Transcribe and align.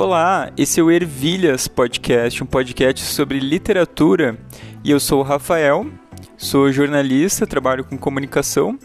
Olá, 0.00 0.52
esse 0.56 0.78
é 0.78 0.82
o 0.82 0.92
Ervilhas 0.92 1.66
Podcast, 1.66 2.40
um 2.40 2.46
podcast 2.46 3.04
sobre 3.04 3.40
literatura. 3.40 4.38
E 4.84 4.92
eu 4.92 5.00
sou 5.00 5.18
o 5.18 5.24
Rafael, 5.24 5.88
sou 6.36 6.70
jornalista, 6.70 7.48
trabalho 7.48 7.82
com 7.82 7.98
comunicação 7.98 8.78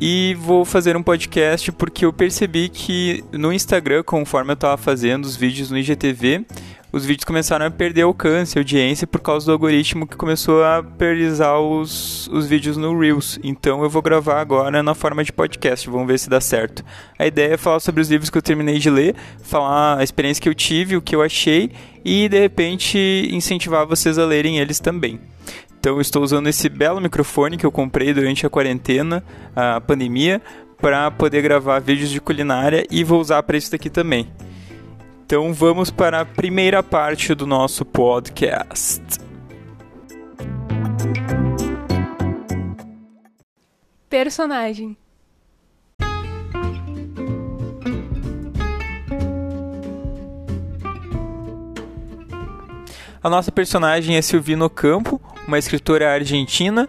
e 0.00 0.36
vou 0.38 0.64
fazer 0.64 0.96
um 0.96 1.02
podcast 1.02 1.72
porque 1.72 2.04
eu 2.04 2.12
percebi 2.12 2.68
que 2.68 3.24
no 3.32 3.52
Instagram, 3.52 4.04
conforme 4.04 4.52
eu 4.52 4.54
estava 4.54 4.76
fazendo 4.76 5.24
os 5.24 5.34
vídeos 5.34 5.68
no 5.68 5.78
IGTV, 5.78 6.46
os 6.96 7.04
vídeos 7.04 7.24
começaram 7.24 7.66
a 7.66 7.70
perder 7.70 8.02
alcance, 8.02 8.56
audiência, 8.56 9.06
por 9.06 9.20
causa 9.20 9.44
do 9.44 9.52
algoritmo 9.52 10.06
que 10.06 10.16
começou 10.16 10.64
a 10.64 10.82
priorizar 10.82 11.60
os, 11.60 12.26
os 12.28 12.46
vídeos 12.46 12.78
no 12.78 12.98
Reels. 12.98 13.38
Então 13.44 13.82
eu 13.82 13.90
vou 13.90 14.00
gravar 14.00 14.40
agora 14.40 14.82
na 14.82 14.94
forma 14.94 15.22
de 15.22 15.30
podcast, 15.30 15.90
vamos 15.90 16.06
ver 16.06 16.18
se 16.18 16.30
dá 16.30 16.40
certo. 16.40 16.82
A 17.18 17.26
ideia 17.26 17.52
é 17.52 17.56
falar 17.58 17.80
sobre 17.80 18.00
os 18.00 18.08
livros 18.08 18.30
que 18.30 18.38
eu 18.38 18.42
terminei 18.42 18.78
de 18.78 18.88
ler, 18.88 19.14
falar 19.42 19.98
a 19.98 20.02
experiência 20.02 20.40
que 20.40 20.48
eu 20.48 20.54
tive, 20.54 20.96
o 20.96 21.02
que 21.02 21.14
eu 21.14 21.20
achei 21.20 21.70
e 22.02 22.30
de 22.30 22.40
repente 22.40 23.28
incentivar 23.30 23.86
vocês 23.86 24.18
a 24.18 24.24
lerem 24.24 24.58
eles 24.58 24.80
também. 24.80 25.20
Então 25.78 26.00
estou 26.00 26.22
usando 26.22 26.48
esse 26.48 26.66
belo 26.70 26.98
microfone 26.98 27.58
que 27.58 27.66
eu 27.66 27.70
comprei 27.70 28.14
durante 28.14 28.46
a 28.46 28.50
quarentena, 28.50 29.22
a 29.54 29.82
pandemia, 29.82 30.40
para 30.80 31.10
poder 31.10 31.42
gravar 31.42 31.78
vídeos 31.78 32.08
de 32.08 32.22
culinária 32.22 32.86
e 32.90 33.04
vou 33.04 33.20
usar 33.20 33.42
para 33.42 33.58
isso 33.58 33.70
daqui 33.70 33.90
também. 33.90 34.26
Então 35.26 35.52
vamos 35.52 35.90
para 35.90 36.20
a 36.20 36.24
primeira 36.24 36.84
parte 36.84 37.34
do 37.34 37.48
nosso 37.48 37.84
podcast. 37.84 39.02
Personagem. 44.08 44.96
A 53.20 53.28
nossa 53.28 53.50
personagem 53.50 54.16
é 54.16 54.22
Silvino 54.22 54.70
Campo, 54.70 55.20
uma 55.48 55.58
escritora 55.58 56.08
argentina 56.08 56.88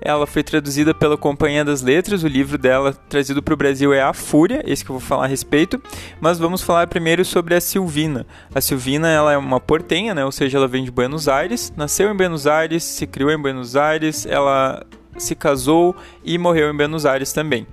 ela 0.00 0.26
foi 0.26 0.42
traduzida 0.42 0.94
pela 0.94 1.16
Companhia 1.16 1.64
das 1.64 1.82
Letras, 1.82 2.22
o 2.22 2.28
livro 2.28 2.56
dela 2.56 2.92
trazido 3.08 3.42
para 3.42 3.54
o 3.54 3.56
Brasil 3.56 3.92
é 3.92 4.00
A 4.00 4.12
Fúria, 4.12 4.62
esse 4.64 4.84
que 4.84 4.90
eu 4.90 4.98
vou 4.98 5.06
falar 5.06 5.24
a 5.24 5.28
respeito, 5.28 5.80
mas 6.20 6.38
vamos 6.38 6.62
falar 6.62 6.86
primeiro 6.86 7.24
sobre 7.24 7.54
a 7.54 7.60
Silvina. 7.60 8.26
A 8.54 8.60
Silvina 8.60 9.08
ela 9.08 9.32
é 9.32 9.36
uma 9.36 9.60
portenha, 9.60 10.14
né? 10.14 10.24
ou 10.24 10.32
seja, 10.32 10.58
ela 10.58 10.68
vem 10.68 10.84
de 10.84 10.90
Buenos 10.90 11.28
Aires, 11.28 11.72
nasceu 11.76 12.10
em 12.10 12.16
Buenos 12.16 12.46
Aires, 12.46 12.84
se 12.84 13.06
criou 13.06 13.30
em 13.30 13.38
Buenos 13.40 13.76
Aires, 13.76 14.24
ela 14.26 14.84
se 15.16 15.34
casou 15.34 15.96
e 16.24 16.38
morreu 16.38 16.70
em 16.70 16.76
Buenos 16.76 17.04
Aires 17.04 17.32
também. 17.32 17.66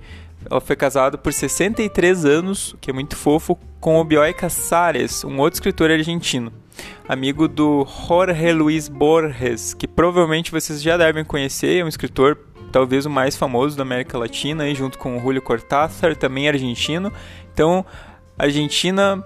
Ela 0.48 0.60
foi 0.60 0.76
casada 0.76 1.18
por 1.18 1.32
63 1.32 2.24
anos, 2.24 2.76
que 2.80 2.90
é 2.90 2.92
muito 2.92 3.16
fofo, 3.16 3.58
com 3.80 4.00
o 4.00 4.04
Bioy 4.04 4.32
Casares, 4.32 5.24
um 5.24 5.38
outro 5.38 5.56
escritor 5.56 5.90
argentino 5.90 6.52
amigo 7.08 7.48
do 7.48 7.86
Jorge 7.86 8.52
Luis 8.52 8.88
Borges, 8.88 9.74
que 9.74 9.86
provavelmente 9.86 10.50
vocês 10.50 10.82
já 10.82 10.96
devem 10.96 11.24
conhecer, 11.24 11.80
é 11.80 11.84
um 11.84 11.88
escritor 11.88 12.38
talvez 12.72 13.06
o 13.06 13.10
mais 13.10 13.36
famoso 13.36 13.76
da 13.76 13.82
América 13.82 14.18
Latina, 14.18 14.72
junto 14.74 14.98
com 14.98 15.16
o 15.16 15.20
Julio 15.20 15.40
Cortázar, 15.40 16.16
também 16.16 16.48
argentino. 16.48 17.12
Então, 17.52 17.84
Argentina 18.38 19.24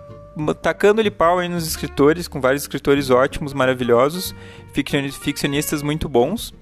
tacando-lhe 0.62 1.10
pau 1.10 1.42
nos 1.48 1.66
escritores, 1.66 2.28
com 2.28 2.40
vários 2.40 2.62
escritores 2.62 3.10
ótimos, 3.10 3.52
maravilhosos, 3.52 4.34
ficcionistas 4.72 5.82
muito 5.82 6.08
bons. 6.08 6.54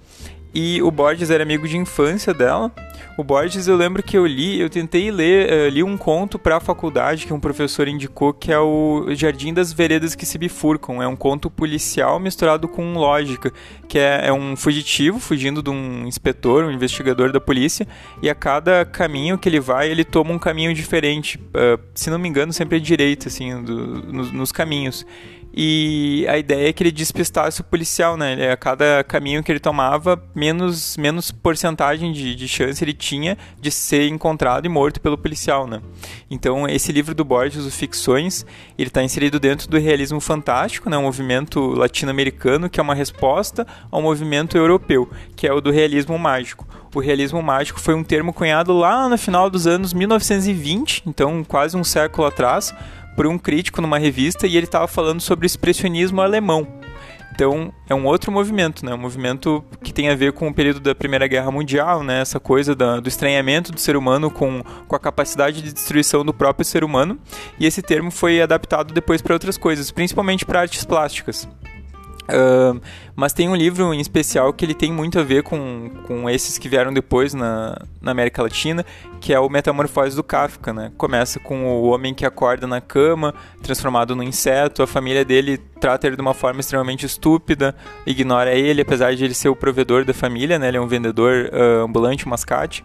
E 0.55 0.81
o 0.83 0.91
Borges 0.91 1.31
era 1.31 1.43
amigo 1.43 1.69
de 1.69 1.77
infância 1.77 2.33
dela. 2.33 2.73
O 3.17 3.25
Borges, 3.25 3.67
eu 3.67 3.77
lembro 3.77 4.03
que 4.03 4.17
eu 4.17 4.25
li, 4.25 4.61
eu 4.61 4.71
tentei 4.71 5.11
ler, 5.11 5.53
uh, 5.53 5.69
li 5.69 5.83
um 5.83 5.97
conto 5.97 6.39
para 6.39 6.57
a 6.57 6.61
faculdade 6.61 7.27
que 7.27 7.33
um 7.33 7.41
professor 7.41 7.89
indicou, 7.89 8.33
que 8.33 8.53
é 8.53 8.59
o 8.59 9.07
Jardim 9.15 9.53
das 9.53 9.73
Veredas 9.73 10.15
que 10.15 10.25
se 10.25 10.39
bifurcam. 10.39 11.03
É 11.03 11.09
um 11.09 11.17
conto 11.17 11.51
policial 11.51 12.21
misturado 12.21 12.69
com 12.69 12.95
lógica, 12.95 13.53
que 13.89 13.99
é, 13.99 14.29
é 14.29 14.33
um 14.33 14.55
fugitivo 14.55 15.19
fugindo 15.19 15.63
de 15.63 15.69
um 15.69 16.07
inspetor, 16.07 16.65
um 16.65 16.71
investigador 16.71 17.33
da 17.33 17.41
polícia, 17.41 17.89
e 18.23 18.31
a 18.31 18.35
cada 18.35 18.85
caminho 18.85 19.37
que 19.37 19.49
ele 19.49 19.59
vai, 19.61 19.91
ele 19.91 20.05
toma 20.05 20.33
um 20.33 20.39
caminho 20.39 20.73
diferente. 20.73 21.39
Uh, 21.39 21.79
se 21.95 22.11
não 22.11 22.19
me 22.19 22.29
engano, 22.29 22.53
sempre 22.53 22.77
é 22.77 22.81
direito, 22.81 23.27
assim, 23.27 23.63
do, 23.63 23.75
nos 24.13 24.53
caminhos. 24.53 25.05
E 25.53 26.27
a 26.29 26.39
ideia 26.39 26.69
é 26.69 26.73
que 26.73 26.83
ele 26.83 26.93
despistasse 26.93 27.61
o 27.61 27.65
policial, 27.65 28.17
né? 28.17 28.53
A 28.53 28.57
cada 28.57 29.03
caminho 29.05 29.43
que 29.43 29.51
ele 29.51 29.59
tomava, 29.59 30.23
menos, 30.35 30.97
menos 30.97 31.31
porcentagem 31.31 32.13
de, 32.13 32.35
de 32.35 32.47
chance 32.47 32.83
ele 32.85 32.93
tinha 32.93 33.37
de 33.61 33.71
ser 33.71 34.09
encontrado 34.09 34.67
e 34.67 34.69
morto 34.69 35.01
pelo 35.01 35.19
policial, 35.19 35.67
né? 35.67 35.81
Então, 36.31 36.69
esse 36.69 36.93
livro 36.93 37.15
do 37.15 37.25
Borges, 37.25 37.65
o 37.65 37.71
Ficções, 37.71 38.45
ele 38.79 38.89
está 38.89 39.03
inserido 39.03 39.41
dentro 39.41 39.69
do 39.69 39.79
realismo 39.79 40.21
fantástico, 40.21 40.89
né? 40.89 40.97
Um 40.97 41.03
movimento 41.03 41.61
latino-americano 41.61 42.69
que 42.69 42.79
é 42.79 42.83
uma 42.83 42.95
resposta 42.95 43.67
ao 43.91 44.03
movimento 44.03 44.57
europeu, 44.57 45.09
que 45.35 45.47
é 45.47 45.53
o 45.53 45.61
do 45.61 45.71
realismo 45.71 46.19
mágico. 46.19 46.67
O 46.95 47.01
realismo 47.01 47.43
mágico 47.43 47.81
foi 47.81 47.95
um 47.95 48.03
termo 48.03 48.33
cunhado 48.33 48.73
lá 48.73 49.09
no 49.09 49.19
final 49.19 49.51
dos 49.51 49.67
anos 49.67 49.93
1920, 49.93 51.03
então 51.07 51.45
quase 51.45 51.77
um 51.77 51.85
século 51.85 52.27
atrás, 52.27 52.75
por 53.19 53.27
um 53.27 53.37
crítico 53.37 53.83
numa 53.83 53.99
revista 53.99 54.47
e 54.47 54.57
ele 54.57 54.67
estava 54.67 54.87
falando 54.87 55.21
sobre 55.21 55.45
o 55.45 55.49
expressionismo 55.49 56.21
alemão. 56.21 56.69
Então, 57.35 57.73
é 57.89 57.95
um 57.95 58.07
outro 58.07 58.31
movimento, 58.31 58.87
né? 58.87 58.95
Um 58.95 58.99
movimento 58.99 59.65
que 59.83 59.93
tem 59.93 60.09
a 60.09 60.15
ver 60.15 60.33
com 60.33 60.47
o 60.47 60.55
período 60.55 60.79
da 60.79 60.95
Primeira 60.95 61.27
Guerra 61.27 61.51
Mundial, 61.51 62.05
né? 62.05 62.21
Essa 62.21 62.39
coisa 62.39 62.77
da, 62.77 63.01
do 63.01 63.09
estranhamento 63.09 63.73
do 63.73 63.81
ser 63.81 63.97
humano 63.97 64.31
com, 64.31 64.63
com 64.87 64.95
a 64.95 65.01
capacidade 65.01 65.61
de 65.61 65.73
destruição 65.73 66.25
do 66.25 66.33
próprio 66.33 66.65
ser 66.65 66.85
humano. 66.85 67.19
E 67.59 67.67
esse 67.67 67.83
termo 67.83 68.13
foi 68.13 68.41
adaptado 68.41 68.95
depois 68.95 69.21
para 69.21 69.35
outras 69.35 69.59
coisas, 69.59 69.91
principalmente 69.91 70.47
para 70.47 70.61
artes 70.61 70.85
plásticas. 70.85 71.49
Uh, 72.29 72.81
mas 73.17 73.33
tem 73.33 73.49
um 73.49 73.57
livro 73.57 73.93
em 73.95 74.01
especial 74.01 74.53
que 74.53 74.65
ele 74.65 74.75
tem 74.75 74.93
muito 74.93 75.19
a 75.19 75.23
ver 75.23 75.43
com, 75.43 75.91
com 76.07 76.29
esses 76.29 76.59
que 76.59 76.69
vieram 76.69 76.93
depois 76.93 77.33
na, 77.33 77.81
na 78.01 78.11
América 78.11 78.43
Latina, 78.43 78.85
que 79.21 79.33
é 79.33 79.41
o 79.41 79.49
Metamorfose 79.49 80.15
do 80.15 80.23
Kafka, 80.23 80.73
né? 80.73 80.93
Começa 80.97 81.41
com 81.41 81.67
o 81.67 81.89
homem 81.89 82.13
que 82.13 82.27
acorda 82.27 82.67
na 82.67 82.81
cama, 82.81 83.35
transformado 83.63 84.15
num 84.15 84.23
inseto, 84.23 84.83
a 84.83 84.87
família 84.87 85.25
dele 85.25 85.59
trata 85.81 86.07
ele 86.07 86.17
de 86.17 86.23
uma 86.23 86.35
forma 86.35 86.61
extremamente 86.61 87.07
estúpida, 87.07 87.75
ignora 88.07 88.55
ele, 88.55 88.83
apesar 88.83 89.15
de 89.15 89.25
ele 89.25 89.35
ser 89.35 89.49
o 89.49 89.57
provedor 89.57 90.05
da 90.05 90.13
família, 90.13 90.59
né? 90.59 90.69
Ele 90.69 90.77
é 90.77 90.81
um 90.81 90.87
vendedor 90.87 91.51
uh, 91.53 91.85
ambulante, 91.85 92.27
um 92.27 92.31
mascate. 92.31 92.85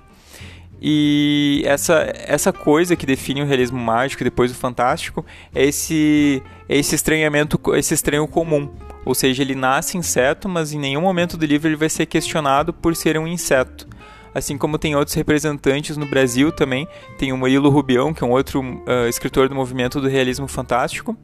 E 0.86 1.62
essa, 1.66 2.14
essa 2.14 2.52
coisa 2.52 2.94
que 2.94 3.06
define 3.06 3.42
o 3.42 3.46
realismo 3.46 3.80
mágico 3.80 4.22
e 4.22 4.26
depois 4.26 4.52
o 4.52 4.56
fantástico 4.56 5.26
é 5.56 5.64
esse, 5.64 6.44
é 6.68 6.78
esse 6.78 6.94
estranhamento, 6.94 7.58
esse 7.74 7.94
estranho 7.94 8.28
comum. 8.28 8.70
Ou 9.06 9.16
seja, 9.16 9.42
ele 9.42 9.56
nasce 9.56 9.98
inseto, 9.98 10.50
mas 10.50 10.74
em 10.74 10.80
nenhum 10.80 11.00
momento 11.00 11.38
do 11.38 11.46
livro 11.46 11.70
ele 11.70 11.78
vai 11.78 11.88
ser 11.88 12.06
questionado 12.06 12.74
por 12.74 12.98
ser 12.98 13.18
um 13.18 13.26
inseto. 13.26 13.88
Assim 14.36 14.58
como 14.58 14.78
tem 14.78 14.94
outros 14.94 15.16
representantes 15.16 15.96
no 15.96 16.06
Brasil 16.06 16.52
também, 16.52 16.86
tem 17.18 17.32
o 17.32 17.38
Murilo 17.38 17.70
Rubião, 17.70 18.14
que 18.14 18.22
é 18.22 18.28
um 18.28 18.32
outro 18.32 18.62
uh, 18.62 19.08
escritor 19.08 19.48
do 19.48 19.56
movimento 19.56 20.02
do 20.02 20.10
realismo 20.10 20.50
fantástico, 20.50 21.16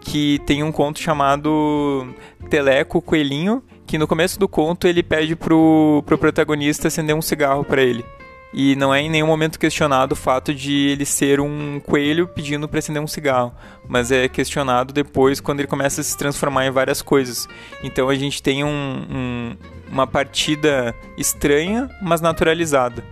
que 0.00 0.38
tem 0.46 0.62
um 0.62 0.70
conto 0.70 1.00
chamado 1.00 2.14
Teleco 2.48 3.02
Coelhinho, 3.02 3.60
que 3.88 3.98
no 3.98 4.06
começo 4.06 4.38
do 4.38 4.46
conto 4.46 4.86
ele 4.86 5.02
pede 5.02 5.34
pro, 5.34 6.00
pro 6.06 6.16
protagonista 6.16 6.86
acender 6.86 7.16
um 7.16 7.22
cigarro 7.22 7.64
para 7.64 7.82
ele. 7.82 8.04
E 8.52 8.74
não 8.74 8.92
é 8.92 9.00
em 9.00 9.08
nenhum 9.08 9.28
momento 9.28 9.58
questionado 9.58 10.12
o 10.12 10.16
fato 10.16 10.52
de 10.52 10.88
ele 10.88 11.04
ser 11.04 11.40
um 11.40 11.78
coelho 11.78 12.26
pedindo 12.26 12.68
para 12.68 12.80
acender 12.80 13.00
um 13.00 13.06
cigarro, 13.06 13.54
mas 13.88 14.10
é 14.10 14.28
questionado 14.28 14.92
depois 14.92 15.40
quando 15.40 15.60
ele 15.60 15.68
começa 15.68 16.00
a 16.00 16.04
se 16.04 16.16
transformar 16.16 16.66
em 16.66 16.70
várias 16.70 17.00
coisas. 17.00 17.46
Então 17.82 18.08
a 18.08 18.14
gente 18.14 18.42
tem 18.42 18.64
um, 18.64 18.68
um, 18.68 19.56
uma 19.90 20.06
partida 20.06 20.94
estranha, 21.16 21.88
mas 22.02 22.20
naturalizada. 22.20 23.04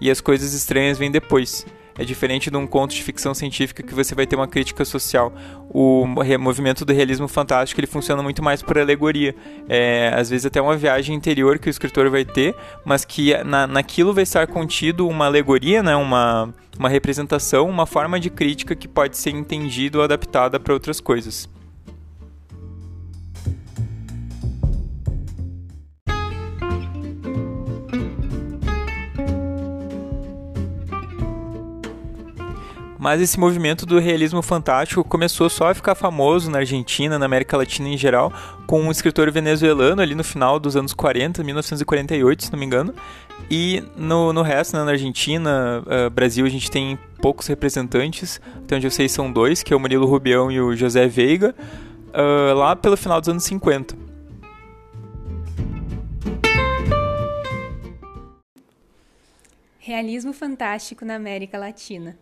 E 0.00 0.10
as 0.10 0.20
coisas 0.20 0.54
estranhas 0.54 0.98
vêm 0.98 1.10
depois. 1.10 1.66
É 1.98 2.04
diferente 2.04 2.50
de 2.50 2.56
um 2.56 2.66
conto 2.66 2.94
de 2.94 3.02
ficção 3.02 3.32
científica 3.34 3.82
que 3.82 3.94
você 3.94 4.14
vai 4.14 4.26
ter 4.26 4.36
uma 4.36 4.46
crítica 4.46 4.84
social. 4.84 5.32
O 5.70 6.06
movimento 6.38 6.84
do 6.84 6.92
realismo 6.92 7.26
fantástico 7.26 7.80
ele 7.80 7.86
funciona 7.86 8.22
muito 8.22 8.42
mais 8.42 8.62
por 8.62 8.78
alegoria. 8.78 9.34
É, 9.68 10.12
às 10.14 10.28
vezes 10.30 10.46
até 10.46 10.60
uma 10.60 10.76
viagem 10.76 11.14
interior 11.14 11.58
que 11.58 11.68
o 11.68 11.70
escritor 11.70 12.10
vai 12.10 12.24
ter, 12.24 12.54
mas 12.84 13.04
que 13.04 13.36
na, 13.44 13.66
naquilo 13.66 14.12
vai 14.12 14.22
estar 14.22 14.46
contido 14.46 15.08
uma 15.08 15.26
alegoria, 15.26 15.82
né, 15.82 15.96
uma, 15.96 16.52
uma 16.78 16.88
representação, 16.88 17.68
uma 17.68 17.86
forma 17.86 18.20
de 18.20 18.28
crítica 18.28 18.74
que 18.74 18.86
pode 18.86 19.16
ser 19.16 19.30
entendida 19.30 19.98
ou 19.98 20.04
adaptada 20.04 20.60
para 20.60 20.74
outras 20.74 21.00
coisas. 21.00 21.48
Mas 33.06 33.20
esse 33.20 33.38
movimento 33.38 33.86
do 33.86 34.00
realismo 34.00 34.42
fantástico 34.42 35.04
começou 35.04 35.48
só 35.48 35.70
a 35.70 35.74
ficar 35.74 35.94
famoso 35.94 36.50
na 36.50 36.58
Argentina, 36.58 37.16
na 37.16 37.24
América 37.24 37.56
Latina 37.56 37.88
em 37.88 37.96
geral, 37.96 38.32
com 38.66 38.82
um 38.82 38.90
escritor 38.90 39.30
venezuelano 39.30 40.02
ali 40.02 40.12
no 40.12 40.24
final 40.24 40.58
dos 40.58 40.74
anos 40.74 40.92
40, 40.92 41.44
1948, 41.44 42.46
se 42.46 42.52
não 42.52 42.58
me 42.58 42.66
engano. 42.66 42.92
E 43.48 43.80
no, 43.96 44.32
no 44.32 44.42
resto, 44.42 44.76
né, 44.76 44.82
na 44.82 44.90
Argentina, 44.90 45.84
uh, 45.86 46.10
Brasil, 46.10 46.44
a 46.44 46.48
gente 46.48 46.68
tem 46.68 46.98
poucos 47.22 47.46
representantes, 47.46 48.40
até 48.64 48.74
onde 48.74 48.88
eu 48.88 48.90
sei 48.90 49.08
são 49.08 49.30
dois, 49.30 49.62
que 49.62 49.72
é 49.72 49.76
o 49.76 49.78
Murilo 49.78 50.04
Rubião 50.04 50.50
e 50.50 50.60
o 50.60 50.74
José 50.74 51.06
Veiga, 51.06 51.54
uh, 52.08 52.54
lá 52.56 52.74
pelo 52.74 52.96
final 52.96 53.20
dos 53.20 53.28
anos 53.28 53.44
50. 53.44 53.96
Realismo 59.78 60.32
fantástico 60.32 61.04
na 61.04 61.14
América 61.14 61.56
Latina. 61.56 62.18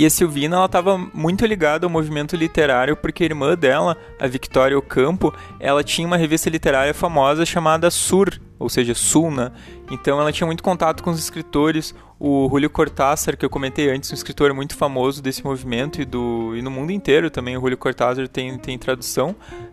E 0.00 0.06
a 0.06 0.08
Silvina, 0.08 0.56
ela 0.56 0.64
estava 0.64 0.96
muito 0.96 1.44
ligada 1.44 1.84
ao 1.84 1.90
movimento 1.90 2.34
literário 2.34 2.96
porque 2.96 3.22
a 3.22 3.26
irmã 3.26 3.54
dela, 3.54 3.98
a 4.18 4.26
Victoria 4.26 4.78
Ocampo, 4.78 5.30
ela 5.60 5.84
tinha 5.84 6.06
uma 6.06 6.16
revista 6.16 6.48
literária 6.48 6.94
famosa 6.94 7.44
chamada 7.44 7.90
Sur, 7.90 8.40
ou 8.58 8.70
seja, 8.70 8.94
Sulna. 8.94 9.52
Então 9.90 10.18
ela 10.18 10.32
tinha 10.32 10.46
muito 10.46 10.62
contato 10.62 11.02
com 11.02 11.10
os 11.10 11.18
escritores. 11.18 11.94
O 12.20 12.46
Julio 12.50 12.68
Cortázar, 12.68 13.34
que 13.34 13.44
eu 13.44 13.48
comentei 13.48 13.90
antes, 13.90 14.12
um 14.12 14.14
escritor 14.14 14.52
muito 14.52 14.76
famoso 14.76 15.22
desse 15.22 15.42
movimento 15.42 16.02
e, 16.02 16.04
do, 16.04 16.54
e 16.54 16.60
no 16.60 16.70
mundo 16.70 16.92
inteiro 16.92 17.30
também, 17.30 17.56
o 17.56 17.60
Julio 17.60 17.78
Cortázar 17.78 18.28
tem, 18.28 18.58
tem 18.58 18.78
tradução. 18.78 19.30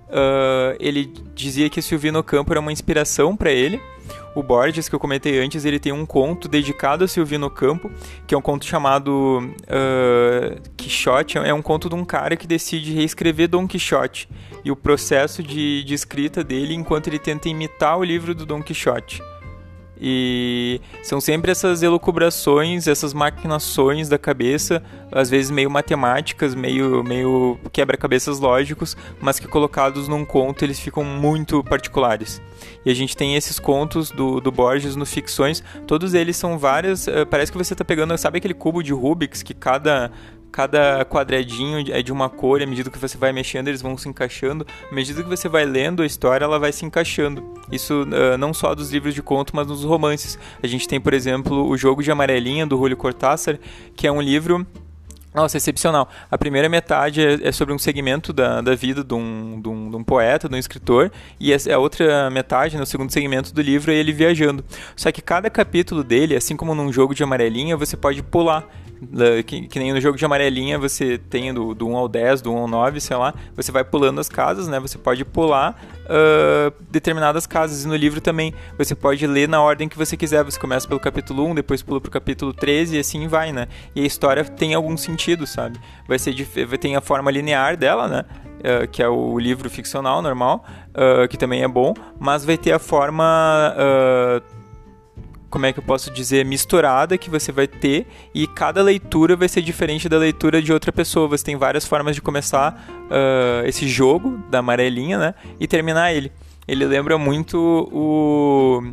Uh, 0.07 0.73
ele 0.79 1.13
dizia 1.35 1.69
que 1.69 1.81
a 1.81 1.83
Silvina 1.83 2.17
Ocampo 2.19 2.53
era 2.53 2.59
uma 2.61 2.71
inspiração 2.71 3.35
para 3.35 3.51
ele 3.51 3.81
o 4.35 4.44
Borges, 4.44 4.88
que 4.88 4.94
eu 4.94 4.99
comentei 4.99 5.39
antes, 5.39 5.65
ele 5.65 5.79
tem 5.79 5.91
um 5.91 6.05
conto 6.05 6.47
dedicado 6.47 7.03
a 7.03 7.07
Silvino 7.07 7.49
Campo, 7.49 7.89
que 8.27 8.35
é 8.35 8.38
um 8.38 8.41
conto 8.41 8.65
chamado 8.65 9.39
uh, 9.63 10.61
Quixote. 10.77 11.39
É 11.39 11.53
um 11.53 11.61
conto 11.61 11.89
de 11.89 11.95
um 11.95 12.05
cara 12.05 12.35
que 12.35 12.45
decide 12.45 12.94
reescrever 12.94 13.47
Dom 13.47 13.67
Quixote 13.67 14.29
e 14.63 14.69
o 14.69 14.75
processo 14.75 15.41
de, 15.41 15.83
de 15.83 15.94
escrita 15.94 16.44
dele 16.44 16.75
enquanto 16.75 17.07
ele 17.07 17.17
tenta 17.17 17.49
imitar 17.49 17.97
o 17.97 18.03
livro 18.03 18.35
do 18.35 18.45
Dom 18.45 18.61
Quixote. 18.61 19.23
E 19.99 20.79
são 21.03 21.19
sempre 21.19 21.51
essas 21.51 21.81
elucubrações, 21.81 22.88
essas 22.88 23.13
maquinações 23.13 24.07
da 24.07 24.17
cabeça, 24.17 24.83
às 25.11 25.29
vezes 25.29 25.49
meio 25.49 25.69
matemáticas, 25.69 26.53
meio, 26.53 27.03
meio 27.03 27.57
quebra-cabeças 27.71 28.39
lógicos, 28.39 28.95
mas 29.19 29.39
que 29.39 29.47
colocados 29.47 30.07
num 30.07 30.23
conto 30.23 30.63
eles 30.63 30.79
ficam 30.79 31.03
muito 31.03 31.63
particulares. 31.63 32.41
E 32.85 32.91
a 32.91 32.94
gente 32.94 33.17
tem 33.17 33.35
esses 33.35 33.59
contos 33.59 34.11
do, 34.11 34.39
do 34.39 34.51
Borges 34.51 34.95
no 34.95 35.05
Ficções, 35.05 35.63
todos 35.85 36.13
eles 36.13 36.38
são 36.38 36.57
várias. 36.57 37.07
Uh, 37.07 37.25
parece 37.29 37.51
que 37.51 37.57
você 37.57 37.73
está 37.73 37.83
pegando, 37.83 38.17
sabe 38.17 38.38
aquele 38.38 38.53
cubo 38.53 38.83
de 38.83 38.94
Rubik's 38.94 39.44
que 39.44 39.53
cada 39.53 40.11
cada 40.51 41.05
quadradinho 41.05 41.85
é 41.91 42.01
de 42.01 42.11
uma 42.11 42.29
cor, 42.29 42.61
à 42.61 42.65
medida 42.65 42.89
que 42.89 42.97
você 42.97 43.17
vai 43.17 43.31
mexendo, 43.31 43.67
eles 43.67 43.81
vão 43.81 43.97
se 43.97 44.09
encaixando. 44.09 44.65
À 44.91 44.95
medida 44.95 45.21
que 45.21 45.29
você 45.29 45.47
vai 45.47 45.65
lendo 45.65 46.01
a 46.01 46.05
história, 46.05 46.45
ela 46.45 46.59
vai 46.59 46.71
se 46.71 46.85
encaixando. 46.85 47.44
Isso 47.71 48.03
uh, 48.03 48.38
não 48.38 48.53
só 48.53 48.73
dos 48.73 48.91
livros 48.91 49.13
de 49.13 49.21
conto, 49.21 49.55
mas 49.55 49.67
nos 49.67 49.83
romances. 49.83 50.39
A 50.61 50.67
gente 50.67 50.88
tem, 50.88 50.99
por 50.99 51.13
exemplo, 51.13 51.67
O 51.67 51.77
Jogo 51.77 52.01
de 52.01 52.11
Amarelinha, 52.11 52.65
do 52.65 52.77
Julio 52.77 52.97
Cortázar, 52.97 53.59
que 53.95 54.07
é 54.07 54.11
um 54.11 54.21
livro 54.21 54.65
nossa, 55.38 55.55
excepcional. 55.55 56.09
A 56.31 56.38
primeira 56.38 56.67
metade 56.67 57.21
é, 57.21 57.49
é, 57.49 57.51
sobre 57.51 57.71
um 57.71 57.77
segmento 57.77 58.33
da, 58.33 58.59
da 58.59 58.73
vida 58.73 59.03
de 59.03 59.13
um, 59.13 59.61
de, 59.61 59.69
um, 59.69 59.89
de 59.91 59.95
um 59.95 60.03
poeta, 60.03 60.49
de 60.49 60.55
um 60.55 60.57
escritor, 60.57 61.11
e 61.39 61.53
a 61.53 61.77
outra 61.77 62.27
metade, 62.31 62.75
no 62.75 62.88
segundo 62.88 63.11
segmento 63.11 63.53
do 63.53 63.61
livro, 63.61 63.91
é 63.91 63.95
ele 63.95 64.11
viajando. 64.11 64.65
Só 64.95 65.11
que 65.11 65.21
cada 65.21 65.47
capítulo 65.47 66.03
dele, 66.03 66.35
assim 66.35 66.55
como 66.55 66.73
num 66.73 66.91
jogo 66.91 67.13
de 67.13 67.21
amarelinha, 67.21 67.77
você 67.77 67.95
pode 67.95 68.23
pular 68.23 68.67
que, 69.45 69.67
que, 69.67 69.79
nem 69.79 69.94
no 69.94 70.01
jogo 70.01 70.17
de 70.17 70.25
amarelinha 70.25 70.77
você 70.77 71.17
tem 71.17 71.53
do, 71.53 71.73
do 71.73 71.88
1 71.88 71.97
ao 71.97 72.07
10, 72.07 72.41
do 72.41 72.51
1 72.51 72.57
ao 72.57 72.67
9, 72.67 72.99
sei 72.99 73.15
lá, 73.15 73.33
você 73.55 73.71
vai 73.71 73.83
pulando 73.83 74.19
as 74.19 74.29
casas, 74.29 74.67
né? 74.67 74.79
Você 74.79 74.97
pode 74.97 75.23
pular 75.23 75.79
uh, 76.05 76.73
determinadas 76.89 77.45
casas. 77.45 77.83
E 77.83 77.88
no 77.88 77.95
livro 77.95 78.19
também 78.19 78.53
você 78.77 78.95
pode 78.95 79.25
ler 79.27 79.47
na 79.47 79.61
ordem 79.61 79.88
que 79.88 79.97
você 79.97 80.17
quiser. 80.17 80.44
Você 80.44 80.59
começa 80.59 80.88
pelo 80.88 80.99
capítulo 80.99 81.45
1, 81.45 81.55
depois 81.55 81.81
pula 81.83 82.01
pro 82.01 82.11
capítulo 82.11 82.53
13 82.53 82.97
e 82.97 82.99
assim 82.99 83.27
vai, 83.27 83.51
né? 83.51 83.67
E 83.95 84.01
a 84.01 84.05
história 84.05 84.44
tem 84.44 84.73
algum 84.73 84.97
sentido, 84.97 85.45
sabe? 85.45 85.79
Vai 86.07 86.17
ser 86.17 86.33
a 86.95 87.01
forma 87.01 87.29
linear 87.29 87.77
dela, 87.77 88.07
né? 88.07 88.25
Uh, 88.57 88.88
que 88.88 89.03
é 89.03 89.07
o 89.07 89.38
livro 89.38 89.69
ficcional 89.69 90.21
normal, 90.21 90.65
uh, 90.89 91.27
que 91.27 91.38
também 91.38 91.61
é 91.61 91.67
bom, 91.67 91.94
mas 92.19 92.44
vai 92.44 92.57
ter 92.57 92.71
a 92.71 92.79
forma 92.79 93.23
como 95.49 95.65
é 95.65 95.73
que 95.73 95.79
eu 95.79 95.83
posso 95.83 96.11
dizer, 96.11 96.45
misturada 96.45 97.17
que 97.17 97.29
você 97.29 97.51
vai 97.51 97.67
ter 97.67 98.05
e 98.33 98.47
cada 98.47 98.81
leitura 98.81 99.35
vai 99.35 99.47
ser 99.47 99.61
diferente 99.61 100.09
da 100.09 100.17
leitura 100.17 100.61
de 100.61 100.73
outra 100.73 100.91
pessoa. 100.91 101.27
Você 101.27 101.44
tem 101.44 101.55
várias 101.55 101.85
formas 101.85 102.15
de 102.15 102.21
começar 102.21 102.85
uh, 103.05 103.65
esse 103.65 103.88
jogo 103.88 104.39
da 104.49 104.59
amarelinha, 104.59 105.17
né? 105.17 105.35
E 105.59 105.67
terminar 105.67 106.13
ele. 106.13 106.31
Ele 106.67 106.85
lembra 106.85 107.17
muito 107.17 107.57
o 107.91 108.83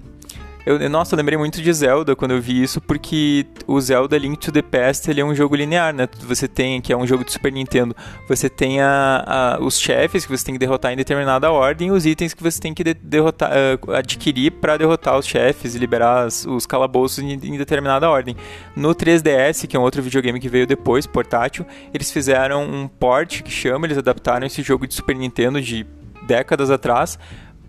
eu, 0.67 0.89
nossa, 0.89 1.15
eu 1.15 1.17
lembrei 1.19 1.37
muito 1.37 1.61
de 1.61 1.73
Zelda 1.73 2.17
quando 2.17 2.31
eu 2.31 2.41
vi 2.41 2.63
isso, 2.63 2.81
porque 2.81 3.47
o 3.67 3.79
Zelda 3.81 4.17
Link 4.17 4.39
to 4.39 4.51
the 4.51 4.63
Past 4.63 5.11
ele 5.11 5.21
é 5.21 5.25
um 5.25 5.35
jogo 5.35 5.55
linear, 5.55 5.95
né? 5.95 6.09
Você 6.21 6.49
tem, 6.49 6.81
que 6.81 6.93
é 6.93 6.97
um 6.97 7.07
jogo 7.07 7.25
de 7.25 7.33
Super 7.33 7.53
Nintendo, 7.53 7.95
você 8.27 8.49
tem 8.49 8.81
a, 8.81 9.25
a 9.27 9.59
os 9.61 9.79
chefes 9.79 10.25
que 10.25 10.37
você 10.37 10.45
tem 10.45 10.55
que 10.55 10.59
derrotar 10.59 10.93
em 10.93 10.97
determinada 10.97 11.51
ordem 11.51 11.91
os 11.91 12.07
itens 12.07 12.33
que 12.33 12.43
você 12.43 12.61
tem 12.61 12.73
que 12.73 12.83
de, 12.83 12.95
derrotar, 12.95 13.51
uh, 13.53 13.93
adquirir 13.93 14.53
para 14.53 14.77
derrotar 14.77 15.19
os 15.19 15.27
chefes 15.27 15.75
e 15.75 15.79
liberar 15.79 16.25
as, 16.25 16.47
os 16.47 16.65
calabouços 16.65 17.19
em, 17.19 17.33
em, 17.33 17.59
determinada 17.59 18.09
ordem. 18.09 18.35
No 18.75 18.95
3DS, 18.95 19.67
que 19.67 19.77
é 19.77 19.81
um 19.81 19.83
outro 19.83 20.03
videogame 20.03 20.41
que 20.41 20.49
veio 20.49 20.67
depois, 20.67 21.07
portátil, 21.07 21.67
eles 21.93 22.11
fizeram 22.11 22.65
um 22.65 22.89
port 22.89 23.43
que 23.43 23.51
chama, 23.51 23.87
eles 23.87 23.99
adaptaram 23.99 24.47
esse 24.47 24.63
jogo 24.63 24.87
de 24.87 24.95
Super 24.95 25.15
Nintendo 25.15 25.61
de 25.61 25.87
décadas 26.27 26.71
atrás 26.71 27.19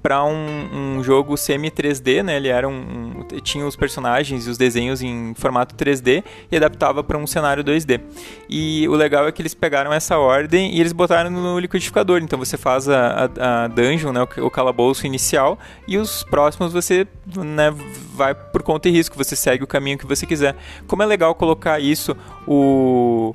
para 0.05 0.23
um, 0.23 0.97
um, 0.99 1.03
jogo 1.03 1.35
semi 1.35 1.71
3D, 1.71 2.21
né? 2.21 2.35
Ele 2.35 2.47
era 2.47 2.69
um, 2.69 2.73
um, 2.73 3.39
tinha 3.41 3.65
os 3.65 3.75
personagens 3.75 4.45
e 4.45 4.49
os 4.51 4.55
desenhos 4.55 5.01
em 5.01 5.33
formato 5.33 5.73
3D 5.73 6.23
e 6.51 6.55
adaptava 6.55 7.03
para 7.03 7.17
um 7.17 7.25
cenário 7.25 7.63
2D. 7.63 7.99
E 8.47 8.87
o 8.87 8.91
legal 8.91 9.27
é 9.27 9.31
que 9.31 9.41
eles 9.41 9.55
pegaram 9.55 9.91
essa 9.91 10.19
ordem 10.19 10.75
e 10.75 10.79
eles 10.79 10.93
botaram 10.93 11.31
no 11.31 11.57
liquidificador. 11.57 12.21
Então 12.21 12.37
você 12.37 12.55
faz 12.55 12.87
a, 12.87 13.31
a, 13.39 13.63
a 13.63 13.67
dungeon, 13.67 14.11
né? 14.11 14.21
O, 14.21 14.45
o, 14.45 14.51
calabouço 14.51 15.07
inicial 15.07 15.57
e 15.87 15.97
os 15.97 16.21
próximos 16.21 16.71
você 16.71 17.07
né, 17.35 17.73
vai 18.13 18.35
por 18.35 18.61
conta 18.61 18.87
e 18.87 18.91
risco. 18.91 19.17
Você 19.17 19.35
segue 19.35 19.63
o 19.63 19.67
caminho 19.67 19.97
que 19.97 20.05
você 20.05 20.27
quiser. 20.27 20.55
Como 20.85 21.01
é 21.01 21.05
legal 21.07 21.33
colocar 21.33 21.79
isso 21.79 22.15
o 22.47 23.33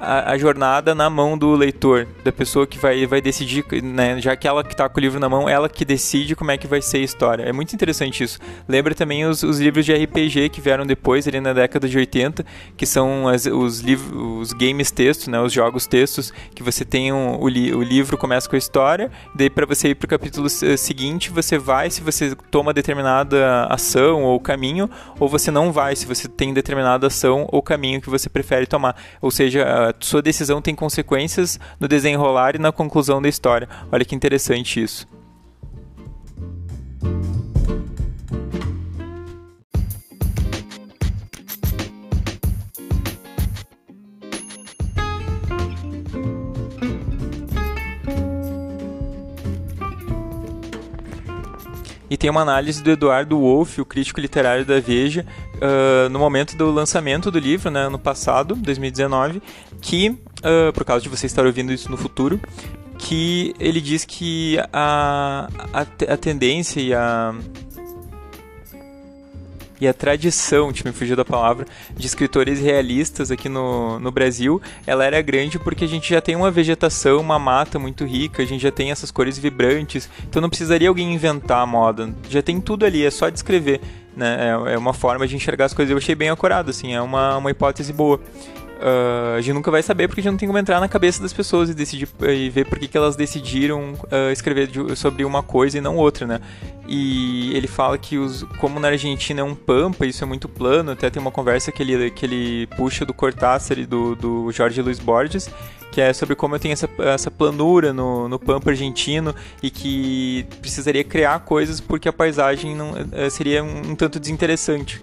a, 0.00 0.32
a, 0.32 0.38
jornada 0.38 0.94
na 0.94 1.10
mão 1.10 1.36
do 1.36 1.54
leitor, 1.54 2.06
da 2.24 2.32
pessoa 2.32 2.66
que 2.66 2.78
vai, 2.78 3.06
vai 3.06 3.20
decidir, 3.20 3.64
né? 3.82 4.20
Já 4.20 4.36
que 4.36 4.46
ela 4.46 4.62
que 4.62 4.72
está 4.72 4.88
com 4.88 4.98
o 4.98 5.00
livro 5.00 5.18
na 5.18 5.28
mão, 5.28 5.48
ela 5.48 5.68
que 5.68 5.84
decide 5.84 6.36
como 6.36 6.50
é 6.50 6.56
que 6.56 6.66
vai 6.66 6.80
ser 6.80 6.98
a 6.98 7.00
história. 7.00 7.42
É 7.42 7.52
muito 7.52 7.74
interessante 7.74 8.22
isso. 8.22 8.38
Lembra 8.68 8.94
também 8.94 9.24
os, 9.26 9.42
os 9.42 9.60
livros 9.60 9.84
de 9.84 9.92
RPG 9.92 10.48
que 10.50 10.60
vieram 10.60 10.86
depois, 10.86 11.26
ali 11.26 11.40
na 11.40 11.52
década 11.52 11.88
de 11.88 11.98
80, 11.98 12.44
que 12.76 12.86
são 12.86 13.28
as, 13.28 13.46
os, 13.46 13.82
os 14.14 14.52
games 14.52 14.90
textos, 14.90 15.28
né? 15.28 15.40
Os 15.40 15.52
jogos 15.52 15.86
textos, 15.86 16.32
que 16.54 16.62
você 16.62 16.84
tem 16.84 17.12
um, 17.12 17.40
o, 17.40 17.48
li, 17.48 17.74
o 17.74 17.82
livro 17.82 18.16
começa 18.16 18.48
com 18.48 18.56
a 18.56 18.58
história, 18.58 19.10
daí 19.34 19.50
para 19.50 19.66
você 19.66 19.88
ir 19.88 19.94
para 19.94 20.06
o 20.06 20.08
capítulo 20.08 20.48
seguinte, 20.48 21.30
você 21.30 21.58
vai 21.58 21.90
se 21.90 22.00
você 22.00 22.34
toma 22.50 22.72
determinada 22.72 23.66
ação 23.66 24.22
ou 24.22 24.38
caminho, 24.38 24.88
ou 25.18 25.28
você 25.28 25.50
não 25.50 25.72
vai 25.72 25.96
se 25.96 26.06
você 26.06 26.28
tem 26.28 26.54
determinada 26.54 27.06
ação 27.06 27.48
ou 27.50 27.62
caminho 27.62 28.00
que 28.00 28.10
você 28.10 28.28
prefere 28.28 28.66
tomar. 28.66 28.96
Ou 29.20 29.30
seja, 29.30 29.87
sua 30.00 30.22
decisão 30.22 30.62
tem 30.62 30.74
consequências 30.74 31.58
no 31.78 31.88
desenrolar 31.88 32.54
e 32.54 32.58
na 32.58 32.72
conclusão 32.72 33.20
da 33.20 33.28
história. 33.28 33.68
Olha 33.90 34.04
que 34.04 34.14
interessante 34.14 34.82
isso. 34.82 35.06
E 52.10 52.16
tem 52.16 52.30
uma 52.30 52.40
análise 52.40 52.82
do 52.82 52.90
Eduardo 52.90 53.38
Wolff, 53.38 53.80
o 53.80 53.84
crítico 53.84 54.18
literário 54.18 54.64
da 54.64 54.80
Veja, 54.80 55.26
uh, 55.56 56.08
no 56.08 56.18
momento 56.18 56.56
do 56.56 56.70
lançamento 56.70 57.30
do 57.30 57.38
livro, 57.38 57.70
né, 57.70 57.80
ano 57.80 57.98
passado, 57.98 58.54
2019, 58.54 59.42
que, 59.80 60.10
uh, 60.10 60.72
por 60.72 60.84
causa 60.84 61.02
de 61.02 61.08
você 61.08 61.26
estar 61.26 61.44
ouvindo 61.44 61.72
isso 61.72 61.90
no 61.90 61.96
futuro, 61.96 62.40
que 62.98 63.54
ele 63.60 63.80
diz 63.80 64.04
que 64.04 64.58
a, 64.72 65.48
a, 65.72 65.80
a 65.82 66.16
tendência 66.16 66.80
e 66.80 66.92
a 66.92 67.34
e 69.80 69.86
a 69.86 69.94
tradição, 69.94 70.72
tipo, 70.72 70.88
me 70.88 70.94
fugiu 70.94 71.14
da 71.14 71.24
palavra, 71.24 71.66
de 71.96 72.06
escritores 72.06 72.60
realistas 72.60 73.30
aqui 73.30 73.48
no, 73.48 73.98
no 74.00 74.10
Brasil, 74.10 74.60
ela 74.86 75.04
era 75.04 75.20
grande 75.22 75.58
porque 75.58 75.84
a 75.84 75.88
gente 75.88 76.10
já 76.10 76.20
tem 76.20 76.34
uma 76.34 76.50
vegetação, 76.50 77.20
uma 77.20 77.38
mata 77.38 77.78
muito 77.78 78.04
rica, 78.04 78.42
a 78.42 78.46
gente 78.46 78.60
já 78.60 78.72
tem 78.72 78.90
essas 78.90 79.10
cores 79.10 79.38
vibrantes, 79.38 80.08
então 80.28 80.42
não 80.42 80.48
precisaria 80.48 80.88
alguém 80.88 81.14
inventar 81.14 81.62
a 81.62 81.66
moda, 81.66 82.12
já 82.28 82.42
tem 82.42 82.60
tudo 82.60 82.84
ali, 82.84 83.04
é 83.04 83.10
só 83.10 83.28
descrever, 83.28 83.80
né? 84.16 84.58
É, 84.66 84.74
é 84.74 84.78
uma 84.78 84.92
forma 84.92 85.28
de 85.28 85.36
enxergar 85.36 85.66
as 85.66 85.72
coisas. 85.72 85.92
Eu 85.92 85.98
achei 85.98 86.14
bem 86.14 86.28
acurado, 86.28 86.70
assim, 86.70 86.92
é 86.92 87.00
uma, 87.00 87.36
uma 87.36 87.50
hipótese 87.50 87.92
boa. 87.92 88.20
Uh, 88.78 89.36
a 89.36 89.40
gente 89.40 89.54
nunca 89.54 89.72
vai 89.72 89.82
saber 89.82 90.06
porque 90.06 90.20
a 90.20 90.22
gente 90.22 90.30
não 90.30 90.38
tem 90.38 90.46
como 90.46 90.58
entrar 90.58 90.78
na 90.78 90.88
cabeça 90.88 91.20
das 91.20 91.32
pessoas 91.32 91.68
e 91.68 91.74
decidir 91.74 92.08
e 92.28 92.48
ver 92.48 92.64
por 92.64 92.78
que, 92.78 92.86
que 92.86 92.96
elas 92.96 93.16
decidiram 93.16 93.94
uh, 93.94 94.30
escrever 94.32 94.68
de, 94.68 94.94
sobre 94.94 95.24
uma 95.24 95.42
coisa 95.42 95.78
e 95.78 95.80
não 95.80 95.96
outra, 95.96 96.26
né? 96.26 96.40
E 96.86 97.52
ele 97.56 97.66
fala 97.66 97.98
que 97.98 98.16
os, 98.16 98.44
como 98.58 98.78
na 98.78 98.88
Argentina 98.88 99.40
é 99.40 99.44
um 99.44 99.54
pampa, 99.54 100.06
isso 100.06 100.22
é 100.22 100.26
muito 100.26 100.48
plano, 100.48 100.92
até 100.92 101.10
tem 101.10 101.20
uma 101.20 101.32
conversa 101.32 101.72
que 101.72 101.82
ele, 101.82 102.10
que 102.12 102.24
ele 102.24 102.66
puxa 102.76 103.04
do 103.04 103.12
Cortázar 103.12 103.80
e 103.80 103.84
do, 103.84 104.14
do 104.14 104.52
Jorge 104.52 104.80
Luiz 104.80 105.00
Borges, 105.00 105.50
que 105.90 106.00
é 106.00 106.12
sobre 106.12 106.36
como 106.36 106.54
eu 106.54 106.60
tenho 106.60 106.72
essa, 106.72 106.88
essa 106.98 107.32
planura 107.32 107.92
no, 107.92 108.28
no 108.28 108.38
pampa 108.38 108.70
argentino 108.70 109.34
e 109.60 109.70
que 109.70 110.46
precisaria 110.60 111.02
criar 111.02 111.40
coisas 111.40 111.80
porque 111.80 112.08
a 112.08 112.12
paisagem 112.12 112.76
não, 112.76 112.92
uh, 112.92 113.28
seria 113.28 113.64
um, 113.64 113.90
um 113.90 113.94
tanto 113.96 114.20
desinteressante 114.20 115.02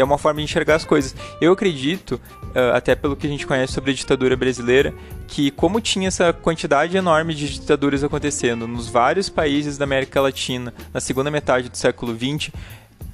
é 0.00 0.04
uma 0.04 0.18
forma 0.18 0.38
de 0.38 0.44
enxergar 0.44 0.76
as 0.76 0.84
coisas. 0.84 1.14
Eu 1.40 1.52
acredito, 1.52 2.12
uh, 2.12 2.74
até 2.74 2.94
pelo 2.94 3.16
que 3.16 3.26
a 3.26 3.30
gente 3.30 3.46
conhece 3.46 3.72
sobre 3.72 3.90
a 3.90 3.94
ditadura 3.94 4.36
brasileira, 4.36 4.94
que 5.26 5.50
como 5.50 5.80
tinha 5.80 6.08
essa 6.08 6.32
quantidade 6.32 6.96
enorme 6.96 7.34
de 7.34 7.48
ditaduras 7.48 8.02
acontecendo 8.02 8.66
nos 8.66 8.88
vários 8.88 9.28
países 9.28 9.78
da 9.78 9.84
América 9.84 10.20
Latina 10.20 10.74
na 10.92 11.00
segunda 11.00 11.30
metade 11.30 11.68
do 11.68 11.76
século 11.76 12.16
XX, 12.16 12.50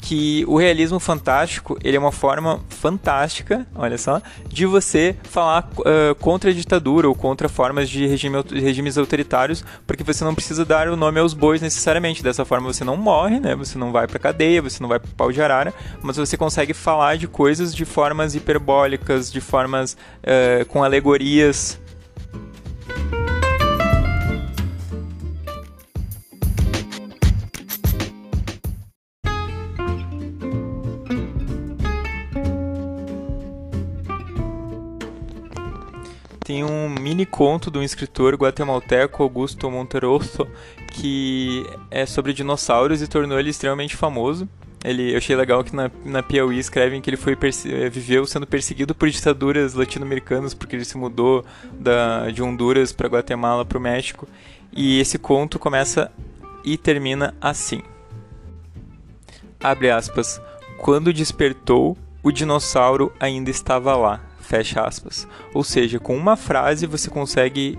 que 0.07 0.45
o 0.47 0.57
realismo 0.57 1.00
fantástico 1.00 1.76
ele 1.83 1.97
é 1.97 2.00
uma 2.00 2.12
forma 2.12 2.61
fantástica, 2.69 3.66
olha 3.75 3.99
só, 3.99 4.23
de 4.49 4.64
você 4.64 5.16
falar 5.25 5.69
uh, 5.78 6.14
contra 6.16 6.50
a 6.50 6.52
ditadura 6.52 7.09
ou 7.09 7.14
contra 7.14 7.49
formas 7.49 7.88
de 7.88 8.07
regime, 8.07 8.37
regimes 8.52 8.97
autoritários, 8.97 9.64
porque 9.85 10.05
você 10.05 10.23
não 10.23 10.35
precisa 10.35 10.64
dar 10.64 10.88
o 10.88 10.97
nome 10.97 11.19
aos 11.19 11.35
bois 11.35 11.61
necessariamente. 11.61 12.23
Dessa 12.23 12.45
forma 12.45 12.73
você 12.73 12.85
não 12.85 12.97
morre, 12.97 13.40
né? 13.40 13.57
Você 13.57 13.76
não 13.76 13.90
vai 13.90 14.07
para 14.07 14.19
cadeia, 14.19 14.62
você 14.62 14.81
não 14.81 14.88
vai 14.88 15.00
para 15.00 15.11
pau 15.16 15.33
de 15.33 15.43
arara, 15.43 15.75
mas 16.00 16.16
você 16.16 16.37
consegue 16.37 16.73
falar 16.73 17.16
de 17.16 17.26
coisas 17.26 17.75
de 17.75 17.85
formas 17.85 18.35
hiperbólicas, 18.35 19.33
de 19.33 19.40
formas 19.40 19.97
uh, 20.23 20.64
com 20.66 20.85
alegorias 20.85 21.81
tem 36.47 36.62
um 36.62 36.88
mini 36.88 37.26
conto 37.26 37.73
do 37.73 37.83
escritor 37.83 38.37
guatemalteco 38.37 39.21
Augusto 39.21 39.69
Monterosso 39.69 40.47
que 40.93 41.67
é 41.91 42.07
sobre 42.07 42.33
dinossauros 42.33 43.03
e 43.03 43.09
tornou 43.09 43.37
ele 43.37 43.50
extremamente 43.50 43.97
famoso. 43.97 44.49
Ele, 44.85 45.12
eu 45.12 45.17
achei 45.17 45.35
legal 45.35 45.65
que 45.65 45.75
na, 45.75 45.91
na 46.05 46.23
Piauí 46.23 46.57
escrevem 46.57 47.00
que 47.00 47.11
ele 47.11 47.17
foi 47.17 47.37
eh, 47.37 47.88
viveu 47.91 48.25
sendo 48.26 48.47
perseguido 48.47 48.95
por 48.95 49.11
ditaduras 49.11 49.75
latino-americanas 49.75 50.55
porque 50.55 50.76
ele 50.76 50.85
se 50.85 50.97
mudou 50.97 51.45
da, 51.73 52.31
de 52.31 52.41
Honduras 52.41 52.93
para 52.93 53.09
Guatemala 53.09 53.65
para 53.65 53.79
o 53.79 53.81
México. 53.81 54.29
E 54.73 55.00
esse 55.00 55.19
conto 55.19 55.59
começa 55.59 56.12
e 56.65 56.79
termina 56.79 57.35
assim. 57.41 57.83
Abre 59.59 59.91
aspas. 59.91 60.41
Quando 60.79 61.12
despertou, 61.12 61.99
o 62.23 62.31
dinossauro 62.31 63.12
ainda 63.19 63.50
estava 63.50 63.97
lá. 63.97 64.21
Fecha 64.47 64.81
aspas. 64.83 65.26
Ou 65.53 65.65
seja, 65.65 65.99
com 65.99 66.17
uma 66.17 66.37
frase 66.37 66.87
você 66.87 67.11
consegue 67.11 67.76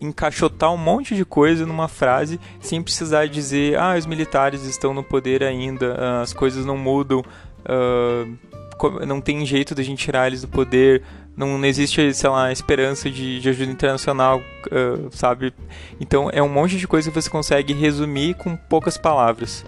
encaixotar 0.00 0.72
um 0.72 0.76
monte 0.76 1.14
de 1.14 1.24
coisa 1.24 1.64
numa 1.64 1.86
frase 1.86 2.40
sem 2.60 2.82
precisar 2.82 3.28
dizer 3.28 3.78
ah, 3.78 3.94
os 3.96 4.04
militares 4.04 4.64
estão 4.64 4.92
no 4.92 5.04
poder 5.04 5.44
ainda, 5.44 5.94
ah, 5.96 6.22
as 6.22 6.32
coisas 6.32 6.66
não 6.66 6.76
mudam, 6.76 7.20
uh, 7.20 9.06
não 9.06 9.20
tem 9.20 9.46
jeito 9.46 9.72
da 9.72 9.84
gente 9.84 10.04
tirar 10.04 10.26
eles 10.26 10.42
do 10.42 10.48
poder, 10.48 11.04
não, 11.36 11.56
não 11.56 11.64
existe, 11.64 12.12
sei 12.12 12.28
lá, 12.28 12.50
esperança 12.50 13.08
de, 13.08 13.38
de 13.38 13.48
ajuda 13.48 13.70
internacional, 13.70 14.40
uh, 14.40 15.08
sabe? 15.12 15.54
Então 16.00 16.28
é 16.32 16.42
um 16.42 16.48
monte 16.48 16.76
de 16.76 16.88
coisa 16.88 17.08
que 17.08 17.14
você 17.14 17.30
consegue 17.30 17.72
resumir 17.72 18.34
com 18.34 18.56
poucas 18.56 18.98
palavras 18.98 19.64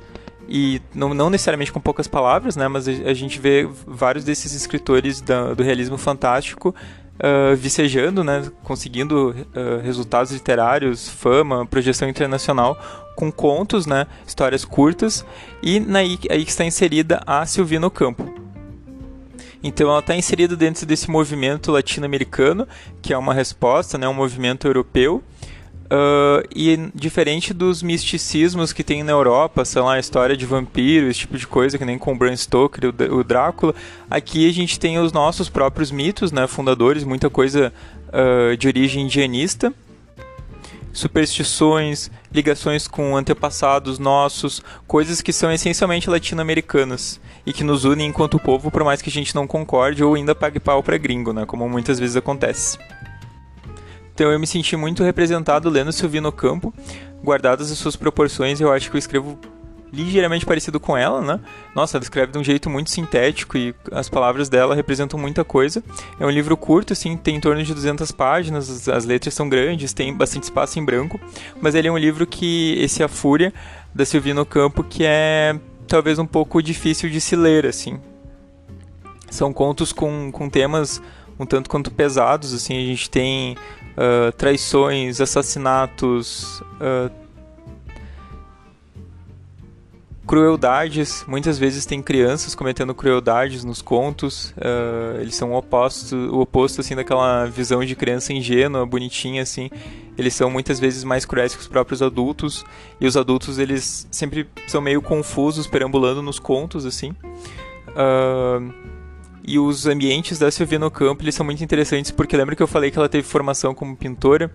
e 0.48 0.80
não, 0.94 1.14
não, 1.14 1.30
necessariamente 1.30 1.72
com 1.72 1.80
poucas 1.80 2.06
palavras, 2.06 2.56
né, 2.56 2.68
mas 2.68 2.86
a, 2.86 3.14
gente 3.14 3.38
vê 3.38 3.68
vários 3.86 4.24
desses 4.24 4.52
escritores 4.52 5.20
da, 5.20 5.54
do 5.54 5.62
realismo 5.62 5.96
fantástico 5.96 6.74
uh, 7.14 7.56
vicejando, 7.56 8.22
né, 8.22 8.50
conseguindo 8.62 9.30
uh, 9.30 9.82
resultados 9.82 10.32
literários, 10.32 11.08
fama, 11.08 11.66
projeção 11.66 12.08
internacional 12.08 12.78
com 13.16 13.30
contos, 13.30 13.86
né, 13.86 14.06
histórias 14.26 14.64
curtas 14.64 15.24
e 15.62 15.80
naí, 15.80 16.18
aí 16.30 16.44
que 16.44 16.50
está 16.50 16.64
inserida 16.64 17.22
a 17.26 17.46
Silvina 17.46 17.88
Campo. 17.90 18.44
Então 19.62 19.88
ela 19.88 20.00
está 20.00 20.14
inserida 20.14 20.54
dentro 20.54 20.84
desse 20.84 21.10
movimento 21.10 21.72
latino-americano, 21.72 22.68
que 23.00 23.14
é 23.14 23.18
uma 23.18 23.32
resposta, 23.32 23.96
né, 23.96 24.06
um 24.06 24.12
movimento 24.12 24.66
europeu, 24.66 25.22
Uh, 25.84 26.40
e 26.54 26.90
diferente 26.94 27.52
dos 27.52 27.82
misticismos 27.82 28.72
que 28.72 28.82
tem 28.82 29.02
na 29.02 29.12
Europa, 29.12 29.66
sei 29.66 29.82
lá, 29.82 29.94
a 29.94 29.98
história 29.98 30.34
de 30.34 30.46
vampiros, 30.46 31.10
esse 31.10 31.20
tipo 31.20 31.36
de 31.36 31.46
coisa, 31.46 31.76
que 31.76 31.84
nem 31.84 31.98
com 31.98 32.12
o 32.12 32.16
Bram 32.16 32.34
Stoker 32.34 32.84
e 32.84 32.86
o, 32.86 33.22
Drácula, 33.22 33.74
aqui 34.08 34.48
a 34.48 34.52
gente 34.52 34.80
tem 34.80 34.98
os 34.98 35.12
nossos 35.12 35.50
próprios 35.50 35.90
mitos, 35.90 36.32
né, 36.32 36.46
fundadores, 36.46 37.04
muita 37.04 37.28
coisa 37.28 37.70
uh, 38.08 38.56
de 38.56 38.66
origem 38.66 39.04
indianista, 39.04 39.74
superstições, 40.90 42.10
ligações 42.32 42.88
com 42.88 43.14
antepassados 43.14 43.98
nossos, 43.98 44.62
coisas 44.86 45.20
que 45.20 45.34
são 45.34 45.52
essencialmente 45.52 46.08
latino-americanas 46.08 47.20
e 47.44 47.52
que 47.52 47.62
nos 47.62 47.84
unem 47.84 48.08
enquanto 48.08 48.40
povo, 48.40 48.70
por 48.70 48.84
mais 48.84 49.02
que 49.02 49.10
a 49.10 49.12
gente 49.12 49.34
não 49.34 49.46
concorde 49.46 50.02
ou 50.02 50.14
ainda 50.14 50.34
pague 50.34 50.58
pau 50.58 50.82
para 50.82 50.96
gringo, 50.96 51.34
né, 51.34 51.44
como 51.44 51.68
muitas 51.68 51.98
vezes 52.00 52.16
acontece. 52.16 52.78
Então 54.14 54.30
eu 54.30 54.38
me 54.38 54.46
senti 54.46 54.76
muito 54.76 55.02
representado 55.02 55.68
lendo 55.68 55.92
Silvino 55.92 56.30
Campo, 56.30 56.72
guardadas 57.22 57.70
as 57.72 57.78
suas 57.78 57.96
proporções, 57.96 58.60
eu 58.60 58.72
acho 58.72 58.88
que 58.88 58.96
eu 58.96 58.98
escrevo 58.98 59.38
ligeiramente 59.92 60.44
parecido 60.44 60.80
com 60.80 60.96
ela, 60.96 61.20
né? 61.20 61.40
Nossa, 61.74 61.96
ela 61.96 62.02
escreve 62.02 62.32
de 62.32 62.38
um 62.38 62.44
jeito 62.44 62.68
muito 62.68 62.90
sintético 62.90 63.56
e 63.56 63.74
as 63.92 64.08
palavras 64.08 64.48
dela 64.48 64.74
representam 64.74 65.18
muita 65.18 65.44
coisa. 65.44 65.82
É 66.18 66.26
um 66.26 66.30
livro 66.30 66.56
curto, 66.56 66.92
assim, 66.92 67.16
tem 67.16 67.36
em 67.36 67.40
torno 67.40 67.62
de 67.62 67.72
200 67.72 68.10
páginas, 68.10 68.88
as 68.88 69.04
letras 69.04 69.34
são 69.34 69.48
grandes, 69.48 69.92
tem 69.92 70.12
bastante 70.12 70.44
espaço 70.44 70.78
em 70.78 70.84
branco, 70.84 71.20
mas 71.60 71.74
ele 71.74 71.86
é 71.88 71.92
um 71.92 71.98
livro 71.98 72.26
que 72.26 72.76
esse 72.80 73.02
A 73.02 73.08
Fúria 73.08 73.54
da 73.94 74.04
Silvino 74.04 74.44
Campo 74.44 74.82
que 74.82 75.04
é 75.04 75.56
talvez 75.86 76.18
um 76.18 76.26
pouco 76.26 76.60
difícil 76.60 77.08
de 77.08 77.20
se 77.20 77.36
ler, 77.36 77.66
assim. 77.66 78.00
São 79.30 79.52
contos 79.52 79.92
com, 79.92 80.30
com 80.32 80.48
temas 80.48 81.00
um 81.38 81.46
tanto 81.46 81.68
quanto 81.68 81.90
pesados, 81.90 82.54
assim, 82.54 82.76
a 82.76 82.86
gente 82.86 83.10
tem 83.10 83.56
uh, 83.96 84.32
traições, 84.32 85.20
assassinatos, 85.20 86.60
uh, 86.80 87.10
crueldades. 90.26 91.24
Muitas 91.28 91.58
vezes 91.58 91.84
tem 91.86 92.02
crianças 92.02 92.54
cometendo 92.54 92.94
crueldades 92.94 93.64
nos 93.64 93.82
contos. 93.82 94.50
Uh, 94.52 95.20
eles 95.20 95.34
são 95.34 95.52
o 95.52 95.56
oposto, 95.56 96.16
o 96.16 96.40
oposto 96.40 96.80
assim 96.80 96.94
daquela 96.94 97.46
visão 97.46 97.84
de 97.84 97.94
criança 97.94 98.32
ingênua, 98.32 98.86
bonitinha 98.86 99.42
assim. 99.42 99.70
Eles 100.16 100.34
são 100.34 100.50
muitas 100.50 100.78
vezes 100.78 101.04
mais 101.04 101.24
cruéis 101.24 101.54
que 101.54 101.60
os 101.60 101.68
próprios 101.68 102.00
adultos 102.00 102.64
e 103.00 103.06
os 103.06 103.16
adultos 103.16 103.58
eles 103.58 104.06
sempre 104.10 104.48
são 104.66 104.80
meio 104.80 105.02
confusos 105.02 105.66
perambulando 105.66 106.22
nos 106.22 106.38
contos 106.38 106.86
assim. 106.86 107.14
Uh, 107.90 108.72
e 109.46 109.58
os 109.58 109.86
ambientes 109.86 110.38
da 110.38 110.50
Silvia 110.50 110.78
no 110.78 110.90
campo 110.90 111.22
eles 111.22 111.34
são 111.34 111.44
muito 111.44 111.62
interessantes 111.62 112.10
porque 112.10 112.36
lembra 112.36 112.56
que 112.56 112.62
eu 112.62 112.66
falei 112.66 112.90
que 112.90 112.98
ela 112.98 113.08
teve 113.08 113.26
formação 113.26 113.74
como 113.74 113.96
pintora 113.96 114.50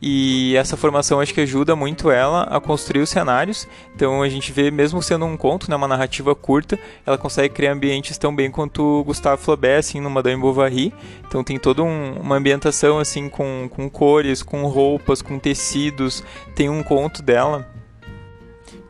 e 0.00 0.54
essa 0.56 0.76
formação 0.76 1.20
acho 1.20 1.34
que 1.34 1.40
ajuda 1.40 1.74
muito 1.74 2.10
ela 2.10 2.42
a 2.44 2.60
construir 2.60 3.02
os 3.02 3.10
cenários. 3.10 3.68
Então 3.94 4.22
a 4.22 4.28
gente 4.28 4.52
vê, 4.52 4.70
mesmo 4.70 5.02
sendo 5.02 5.24
um 5.24 5.36
conto, 5.36 5.68
né, 5.68 5.76
uma 5.76 5.88
narrativa 5.88 6.34
curta, 6.34 6.78
ela 7.04 7.18
consegue 7.18 7.54
criar 7.54 7.72
ambientes 7.72 8.16
tão 8.16 8.34
bem 8.34 8.50
quanto 8.50 9.02
Gustave 9.04 9.42
Flaubert, 9.42 9.80
assim, 9.80 10.00
no 10.00 10.10
Madame 10.10 10.40
Bovary. 10.40 10.92
Então 11.26 11.42
tem 11.42 11.58
toda 11.58 11.82
um, 11.82 12.12
uma 12.20 12.36
ambientação 12.36 12.98
assim 12.98 13.28
com, 13.28 13.68
com 13.70 13.90
cores, 13.90 14.42
com 14.42 14.64
roupas, 14.66 15.20
com 15.20 15.38
tecidos. 15.38 16.22
Tem 16.54 16.68
um 16.68 16.82
conto 16.82 17.22
dela 17.22 17.68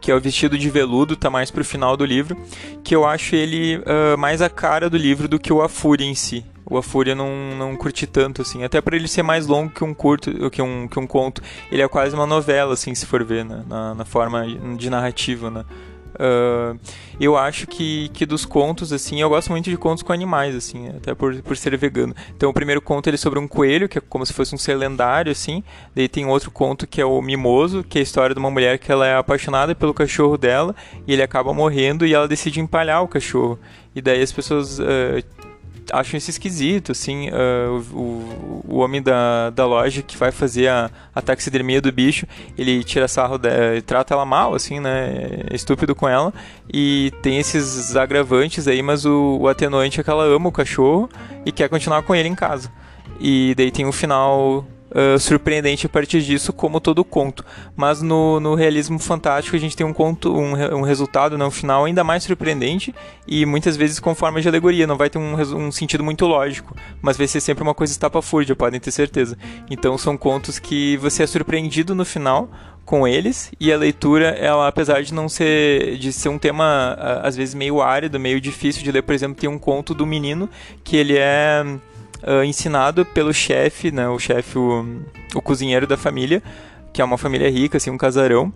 que 0.01 0.11
é 0.11 0.15
o 0.15 0.21
vestido 0.21 0.57
de 0.57 0.71
veludo, 0.71 1.17
tá 1.17 1.31
mais 1.31 1.51
pro 1.51 1.65
final 1.65 1.97
do 1.97 2.05
livro, 2.05 2.37
que 2.85 2.95
eu 2.95 3.05
acho 3.05 3.35
ele 3.35 3.79
uh, 3.79 4.17
mais 4.19 4.41
a 4.41 4.49
cara 4.49 4.89
do 4.89 4.97
livro 4.97 5.29
do 5.29 5.39
que 5.39 5.53
o 5.53 5.63
A 5.63 5.69
Fúria 5.69 6.05
em 6.05 6.15
si. 6.15 6.45
O 6.65 6.77
A 6.77 6.83
Fúria 6.83 7.15
não, 7.15 7.57
não 7.57 7.77
curti 7.77 8.07
tanto, 8.07 8.43
assim. 8.43 8.63
Até 8.63 8.81
para 8.81 8.95
ele 8.95 9.09
ser 9.09 9.23
mais 9.23 9.47
longo 9.47 9.71
que 9.71 9.83
um 9.83 9.95
curto, 9.95 10.51
que 10.51 10.61
um, 10.61 10.87
que 10.87 10.99
um 10.99 11.07
conto. 11.07 11.41
Ele 11.73 11.81
é 11.81 11.89
quase 11.89 12.15
uma 12.15 12.27
novela, 12.27 12.75
assim, 12.75 12.95
se 12.95 13.07
for 13.07 13.25
ver, 13.25 13.45
né? 13.45 13.65
na, 13.67 13.95
na 13.95 14.05
forma 14.05 14.47
de 14.77 14.91
narrativa, 14.91 15.51
né? 15.51 15.65
Uh, 16.19 16.79
eu 17.21 17.37
acho 17.37 17.67
que, 17.67 18.09
que 18.11 18.27
dos 18.27 18.45
contos, 18.45 18.93
assim, 18.93 19.21
eu 19.21 19.29
gosto 19.29 19.51
muito 19.51 19.71
de 19.71 19.77
contos 19.77 20.03
com 20.03 20.13
animais, 20.13 20.55
assim, 20.55 20.89
até 20.89 21.15
por, 21.15 21.35
por 21.43 21.57
ser 21.57 21.77
vegano. 21.77 22.15
Então, 22.37 22.51
o 22.51 22.53
primeiro 22.53 22.81
conto 22.81 23.09
ele 23.09 23.15
é 23.15 23.19
sobre 23.19 23.39
um 23.39 23.47
coelho, 23.47 23.89
que 23.89 23.99
é 23.99 24.01
como 24.01 24.27
se 24.27 24.33
fosse 24.33 24.55
um 24.55 24.59
ser 24.59 24.75
lendário, 24.75 25.31
assim. 25.31 25.63
Daí 25.95 26.09
tem 26.09 26.27
outro 26.27 26.51
conto 26.51 26.87
que 26.87 27.01
é 27.01 27.05
o 27.05 27.21
Mimoso, 27.23 27.85
que 27.85 27.99
é 27.99 28.01
a 28.01 28.03
história 28.03 28.35
de 28.35 28.41
uma 28.41 28.51
mulher 28.51 28.79
que 28.79 28.91
ela 28.91 29.07
é 29.07 29.17
apaixonada 29.17 29.75
pelo 29.75 29.95
cachorro 29.95 30.37
dela 30.37 30.75
e 31.07 31.13
ele 31.13 31.23
acaba 31.23 31.53
morrendo 31.53 32.07
e 32.07 32.15
ela 32.15 32.29
decide 32.29 32.61
empalhar 32.61 33.03
o 33.03 33.09
cachorro. 33.09 33.59
E 33.95 34.01
daí 34.01 34.23
as 34.23 34.33
pessoas 34.33 34.79
uh, 34.79 35.23
acham 35.93 36.19
isso 36.19 36.31
esquisito, 36.31 36.93
assim, 36.93 37.29
uh, 37.31 37.85
o, 37.93 38.65
o 38.69 38.77
homem 38.79 39.03
da, 39.03 39.51
da 39.51 39.67
loja 39.67 40.03
que 40.03 40.17
vai 40.17 40.31
fazer 40.31 40.69
a, 40.69 40.91
a 41.15 41.23
taxidermia 41.23 41.81
do 41.81 41.93
bicho, 41.93 42.27
ele 42.57 42.83
tira 42.85 43.09
sarro, 43.09 43.39
de, 43.39 43.81
trata 43.83 44.15
ela 44.15 44.25
mal, 44.25 44.55
assim, 44.55 44.81
né, 44.81 45.45
é 45.51 45.55
estúpido 45.55 45.95
com 45.95 46.09
ela, 46.09 46.33
e 46.73 47.13
tem 47.23 47.39
esses 47.39 47.97
agravantes 47.97 48.69
aí, 48.69 48.83
mas 48.83 49.05
o, 49.05 49.39
o 49.41 49.49
atenuante 49.49 50.01
é 50.01 50.05
que 50.05 50.11
ela 50.11 50.25
ama 50.25 50.49
o 50.49 50.53
cachorro 50.53 51.09
e 51.45 51.53
quer 51.53 51.69
continuar 51.69 52.03
com 52.03 52.15
ele 52.15 52.29
em 52.29 52.35
casa. 52.35 52.71
E 53.21 53.55
daí 53.57 53.71
tem 53.71 53.85
um 53.85 53.93
final 53.93 54.65
surpreendente 55.19 55.87
a 55.87 55.89
partir 55.89 56.23
disso, 56.23 56.53
como 56.53 56.81
todo 56.81 57.05
conto. 57.05 57.45
Mas 57.77 58.03
no, 58.03 58.41
no 58.41 58.55
realismo 58.55 58.99
fantástico 58.99 59.57
a 59.57 59.61
gente 59.61 59.77
tem 59.77 59.87
um 59.87 59.93
conto, 59.93 60.35
um, 60.35 60.53
um 60.77 60.83
resultado, 60.83 61.37
né, 61.37 61.45
um 61.45 61.51
final 61.51 61.85
ainda 61.85 62.03
mais 62.03 62.25
surpreendente 62.25 62.95
e 63.27 63.45
muitas 63.45 63.77
vezes 63.77 64.01
com 64.01 64.15
forma 64.15 64.41
de 64.41 64.49
alegoria. 64.49 64.87
Não 64.87 64.97
vai 64.97 65.11
ter 65.11 65.19
um, 65.19 65.35
um 65.35 65.73
sentido 65.73 66.03
muito 66.03 66.27
lógico, 66.27 66.75
mas 67.03 67.17
vai 67.17 67.27
ser 67.27 67.41
sempre 67.41 67.63
uma 67.63 67.75
coisa 67.75 67.93
estapafúrdia, 67.93 68.57
podem 68.57 68.81
ter 68.81 68.91
certeza. 68.91 69.37
Então 69.71 69.97
são 69.99 70.17
contos 70.17 70.59
que 70.59 70.97
você 70.97 71.23
é 71.23 71.27
surpreendido 71.27 71.95
no 71.95 72.05
final 72.05 72.49
com 72.85 73.07
eles 73.07 73.53
e 73.61 73.71
a 73.71 73.77
leitura 73.77 74.29
ela 74.29 74.67
apesar 74.67 75.03
de 75.03 75.13
não 75.13 75.29
ser 75.29 75.99
de 75.99 76.11
ser 76.11 76.31
um 76.31 76.39
tema 76.39 76.97
às 77.23 77.37
vezes 77.37 77.55
meio 77.55 77.83
árido 77.83 78.19
meio 78.19 78.41
difícil 78.41 78.83
de 78.83 78.91
ler 78.91 79.03
por 79.03 79.15
exemplo 79.15 79.39
tem 79.39 79.49
um 79.49 79.59
conto 79.59 79.93
do 79.93 80.07
menino 80.07 80.49
que 80.83 80.97
ele 80.97 81.15
é 81.19 81.63
uh, 82.23 82.45
ensinado 82.45 83.05
pelo 83.05 83.33
chefe, 83.33 83.91
né, 83.91 84.09
o 84.09 84.19
chefe, 84.19 84.59
o, 84.59 85.03
o 85.35 85.43
cozinheiro 85.43 85.87
da 85.87 85.97
família, 85.97 86.43
que 86.93 87.03
é 87.03 87.05
uma 87.05 87.19
família 87.19 87.51
rica, 87.51 87.77
assim, 87.77 87.91
um 87.91 87.99
casarão, 87.99 88.53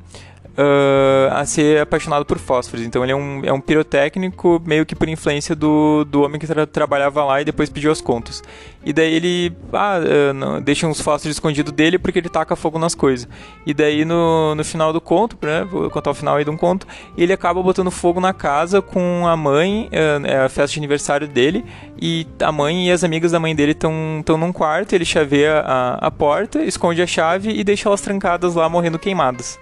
uh, 0.52 1.32
a 1.34 1.44
ser 1.44 1.80
apaixonado 1.80 2.24
por 2.24 2.38
fósforos. 2.38 2.84
Então 2.84 3.02
ele 3.02 3.12
é 3.12 3.16
um, 3.16 3.44
é 3.44 3.52
um 3.52 3.60
pirotécnico 3.60 4.62
meio 4.64 4.84
que 4.86 4.94
por 4.94 5.08
influência 5.08 5.54
do, 5.54 6.04
do 6.04 6.22
homem 6.22 6.38
que 6.38 6.46
tra 6.46 6.66
trabalhava 6.66 7.24
lá 7.24 7.40
e 7.40 7.44
depois 7.44 7.68
pediu 7.68 7.90
as 7.90 8.00
contas. 8.00 8.42
E 8.84 8.92
daí 8.92 9.14
ele 9.14 9.52
ah, 9.72 10.00
uh, 10.00 10.32
não, 10.32 10.60
deixa 10.60 10.86
uns 10.86 11.00
fósforos 11.00 11.36
escondidos 11.36 11.72
dele 11.72 11.98
porque 11.98 12.18
ele 12.18 12.28
taca 12.28 12.56
fogo 12.56 12.78
nas 12.78 12.94
coisas. 12.94 13.28
E 13.64 13.72
daí 13.72 14.04
no, 14.04 14.54
no 14.54 14.64
final 14.64 14.92
do 14.92 15.00
conto, 15.00 15.36
né, 15.42 15.64
vou 15.64 15.88
contar 15.90 16.10
o 16.10 16.14
final 16.14 16.36
aí 16.36 16.44
de 16.44 16.50
um 16.50 16.56
conto, 16.56 16.86
ele 17.16 17.32
acaba 17.32 17.62
botando 17.62 17.90
fogo 17.90 18.20
na 18.20 18.32
casa 18.32 18.82
com 18.82 19.26
a 19.26 19.36
mãe, 19.36 19.88
uh, 19.92 20.26
é 20.26 20.38
a 20.38 20.48
festa 20.48 20.74
de 20.74 20.80
aniversário 20.80 21.28
dele, 21.28 21.64
e 22.00 22.26
a 22.40 22.50
mãe 22.50 22.88
e 22.88 22.90
as 22.90 23.04
amigas 23.04 23.32
da 23.32 23.38
mãe 23.38 23.54
dele 23.54 23.72
estão 23.72 24.36
num 24.38 24.52
quarto, 24.52 24.92
ele 24.92 25.04
chaveia 25.04 25.60
a, 25.60 26.06
a 26.06 26.10
porta, 26.10 26.62
esconde 26.64 27.00
a 27.00 27.06
chave 27.06 27.50
e 27.50 27.62
deixa 27.62 27.88
elas 27.88 28.00
trancadas 28.00 28.54
lá 28.54 28.68
morrendo 28.68 28.98
queimadas. 28.98 29.58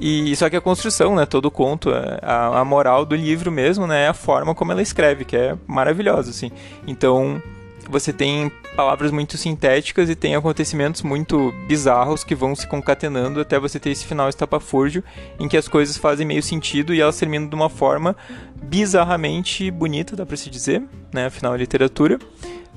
E 0.00 0.34
só 0.34 0.48
que 0.48 0.56
a 0.56 0.60
construção, 0.62 1.14
né, 1.14 1.26
todo 1.26 1.44
o 1.44 1.50
conto, 1.50 1.90
é, 1.90 2.18
a, 2.22 2.60
a 2.60 2.64
moral 2.64 3.04
do 3.04 3.14
livro 3.14 3.52
mesmo, 3.52 3.86
né, 3.86 4.04
é 4.04 4.08
a 4.08 4.14
forma 4.14 4.54
como 4.54 4.72
ela 4.72 4.80
escreve, 4.80 5.26
que 5.26 5.36
é 5.36 5.54
maravilhosa, 5.66 6.30
assim. 6.30 6.50
Então, 6.86 7.42
você 7.86 8.10
tem 8.10 8.50
palavras 8.74 9.10
muito 9.10 9.36
sintéticas 9.36 10.08
e 10.08 10.14
tem 10.14 10.34
acontecimentos 10.34 11.02
muito 11.02 11.52
bizarros 11.68 12.24
que 12.24 12.34
vão 12.34 12.54
se 12.54 12.66
concatenando 12.66 13.40
até 13.40 13.58
você 13.58 13.78
ter 13.78 13.90
esse 13.90 14.06
final 14.06 14.28
estapafúrdio 14.28 15.04
em 15.38 15.48
que 15.48 15.56
as 15.56 15.68
coisas 15.68 15.98
fazem 15.98 16.26
meio 16.26 16.42
sentido 16.42 16.94
e 16.94 17.00
elas 17.00 17.18
terminam 17.18 17.46
de 17.46 17.54
uma 17.54 17.68
forma 17.68 18.16
bizarramente 18.62 19.70
bonita, 19.70 20.16
dá 20.16 20.24
para 20.24 20.36
se 20.36 20.48
dizer, 20.48 20.82
né, 21.12 21.26
afinal 21.26 21.54
é 21.54 21.58
literatura. 21.58 22.18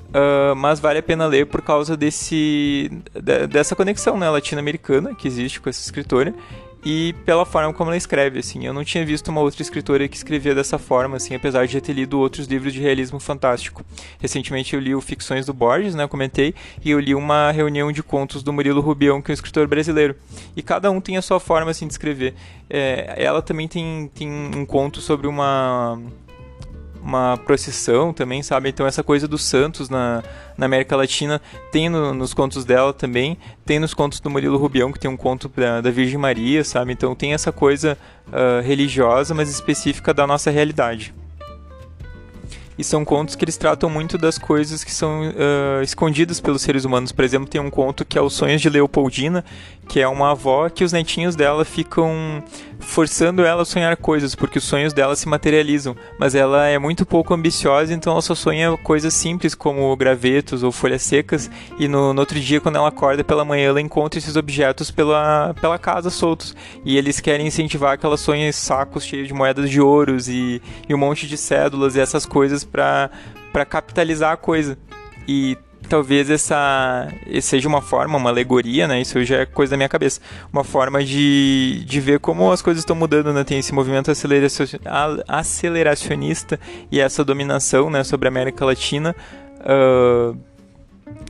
Uh, 0.08 0.54
mas 0.54 0.78
vale 0.78 1.00
a 1.00 1.02
pena 1.02 1.26
ler 1.26 1.46
por 1.46 1.60
causa 1.60 1.96
desse 1.96 2.88
dessa 3.50 3.74
conexão 3.74 4.16
né, 4.16 4.30
latino-americana 4.30 5.12
que 5.12 5.26
existe 5.26 5.60
com 5.60 5.68
essa 5.68 5.80
escritora 5.80 6.32
e 6.84 7.14
pela 7.24 7.46
forma 7.46 7.72
como 7.72 7.90
ela 7.90 7.96
escreve, 7.96 8.40
assim. 8.40 8.66
Eu 8.66 8.72
não 8.72 8.84
tinha 8.84 9.04
visto 9.04 9.28
uma 9.28 9.40
outra 9.40 9.62
escritora 9.62 10.06
que 10.06 10.16
escrevia 10.16 10.54
dessa 10.54 10.78
forma, 10.78 11.16
assim, 11.16 11.34
apesar 11.34 11.66
de 11.66 11.72
já 11.72 11.80
ter 11.80 11.92
lido 11.92 12.18
outros 12.18 12.46
livros 12.46 12.72
de 12.72 12.80
realismo 12.80 13.18
fantástico. 13.18 13.84
Recentemente 14.20 14.74
eu 14.74 14.80
li 14.80 14.94
o 14.94 15.00
Ficções 15.00 15.46
do 15.46 15.54
Borges, 15.54 15.94
né, 15.94 16.04
eu 16.04 16.08
comentei, 16.08 16.54
e 16.84 16.90
eu 16.90 17.00
li 17.00 17.14
uma 17.14 17.50
reunião 17.50 17.90
de 17.90 18.02
contos 18.02 18.42
do 18.42 18.52
Murilo 18.52 18.80
Rubião, 18.80 19.22
que 19.22 19.30
é 19.30 19.32
um 19.32 19.34
escritor 19.34 19.66
brasileiro. 19.66 20.14
E 20.54 20.62
cada 20.62 20.90
um 20.90 21.00
tem 21.00 21.16
a 21.16 21.22
sua 21.22 21.40
forma, 21.40 21.70
assim, 21.70 21.86
de 21.86 21.94
escrever. 21.94 22.34
É, 22.68 23.14
ela 23.16 23.40
também 23.40 23.66
tem, 23.66 24.10
tem 24.14 24.30
um 24.30 24.66
conto 24.66 25.00
sobre 25.00 25.26
uma 25.26 25.98
uma 27.04 27.36
procissão 27.36 28.12
também, 28.12 28.42
sabe? 28.42 28.70
Então 28.70 28.86
essa 28.86 29.02
coisa 29.02 29.28
dos 29.28 29.44
santos 29.44 29.90
na, 29.90 30.22
na 30.56 30.64
América 30.64 30.96
Latina 30.96 31.40
tem 31.70 31.88
no, 31.88 32.14
nos 32.14 32.32
contos 32.32 32.64
dela 32.64 32.94
também, 32.94 33.36
tem 33.64 33.78
nos 33.78 33.92
contos 33.92 34.20
do 34.20 34.30
Murilo 34.30 34.56
Rubião, 34.56 34.90
que 34.90 34.98
tem 34.98 35.10
um 35.10 35.16
conto 35.16 35.50
da, 35.54 35.90
Virgem 35.90 36.18
Maria, 36.18 36.64
sabe? 36.64 36.92
Então 36.92 37.14
tem 37.14 37.34
essa 37.34 37.52
coisa 37.52 37.98
uh, 38.28 38.64
religiosa, 38.64 39.34
mas 39.34 39.50
específica 39.50 40.14
da 40.14 40.26
nossa 40.26 40.50
realidade. 40.50 41.14
E 42.76 42.82
são 42.82 43.04
contos 43.04 43.36
que 43.36 43.44
eles 43.44 43.56
tratam 43.56 43.88
muito 43.88 44.18
das 44.18 44.36
coisas 44.36 44.82
que 44.82 44.92
são 44.92 45.28
uh, 45.28 45.82
escondidas 45.82 46.40
pelos 46.40 46.62
seres 46.62 46.84
humanos. 46.84 47.12
Por 47.12 47.24
exemplo, 47.24 47.48
tem 47.48 47.60
um 47.60 47.70
conto 47.70 48.04
que 48.04 48.18
é 48.18 48.20
Os 48.20 48.34
Sonhos 48.34 48.60
de 48.60 48.68
Leopoldina, 48.68 49.44
que 49.88 50.00
é 50.00 50.08
uma 50.08 50.32
avó 50.32 50.68
que 50.68 50.82
os 50.82 50.92
netinhos 50.92 51.36
dela 51.36 51.64
ficam 51.64 52.42
forçando 52.80 53.44
ela 53.44 53.62
a 53.62 53.64
sonhar 53.64 53.96
coisas, 53.96 54.34
porque 54.34 54.58
os 54.58 54.64
sonhos 54.64 54.92
dela 54.92 55.14
se 55.16 55.28
materializam. 55.28 55.96
Mas 56.18 56.34
ela 56.34 56.66
é 56.66 56.78
muito 56.78 57.06
pouco 57.06 57.32
ambiciosa, 57.32 57.94
então 57.94 58.12
ela 58.12 58.22
só 58.22 58.34
sonha 58.34 58.76
coisas 58.78 59.14
simples 59.14 59.54
como 59.54 59.94
gravetos 59.96 60.62
ou 60.62 60.72
folhas 60.72 61.02
secas. 61.02 61.50
E 61.78 61.86
no, 61.86 62.12
no 62.12 62.20
outro 62.20 62.38
dia, 62.40 62.60
quando 62.60 62.76
ela 62.76 62.88
acorda 62.88 63.22
pela 63.22 63.44
manhã, 63.44 63.68
ela 63.68 63.80
encontra 63.80 64.18
esses 64.18 64.36
objetos 64.36 64.90
pela, 64.90 65.54
pela 65.60 65.78
casa 65.78 66.10
soltos. 66.10 66.54
E 66.84 66.96
eles 66.96 67.20
querem 67.20 67.46
incentivar 67.46 67.98
que 67.98 68.04
ela 68.06 68.16
sonhe 68.16 68.52
sacos 68.52 69.04
cheios 69.04 69.28
de 69.28 69.34
moedas 69.34 69.70
de 69.70 69.80
ouros 69.80 70.28
e, 70.28 70.60
e 70.88 70.94
um 70.94 70.98
monte 70.98 71.26
de 71.26 71.36
cédulas 71.36 71.96
e 71.96 72.00
essas 72.00 72.26
coisas 72.26 72.63
para 72.64 73.10
capitalizar 73.68 74.32
a 74.32 74.36
coisa. 74.36 74.78
E 75.26 75.56
talvez 75.88 76.30
essa 76.30 77.08
seja 77.40 77.68
uma 77.68 77.80
forma, 77.80 78.16
uma 78.16 78.30
alegoria, 78.30 78.88
né? 78.88 79.00
Isso 79.00 79.22
já 79.24 79.38
é 79.38 79.46
coisa 79.46 79.70
da 79.70 79.76
minha 79.76 79.88
cabeça. 79.88 80.20
Uma 80.52 80.64
forma 80.64 81.04
de, 81.04 81.84
de 81.84 82.00
ver 82.00 82.20
como 82.20 82.50
as 82.50 82.62
coisas 82.62 82.82
estão 82.82 82.96
mudando, 82.96 83.32
né? 83.32 83.44
Tem 83.44 83.58
esse 83.58 83.72
movimento 83.72 84.10
aceleracionista 85.28 86.58
e 86.90 87.00
essa 87.00 87.24
dominação, 87.24 87.90
né, 87.90 88.04
sobre 88.04 88.28
a 88.28 88.30
América 88.30 88.64
Latina. 88.64 89.14
Uh, 89.60 90.36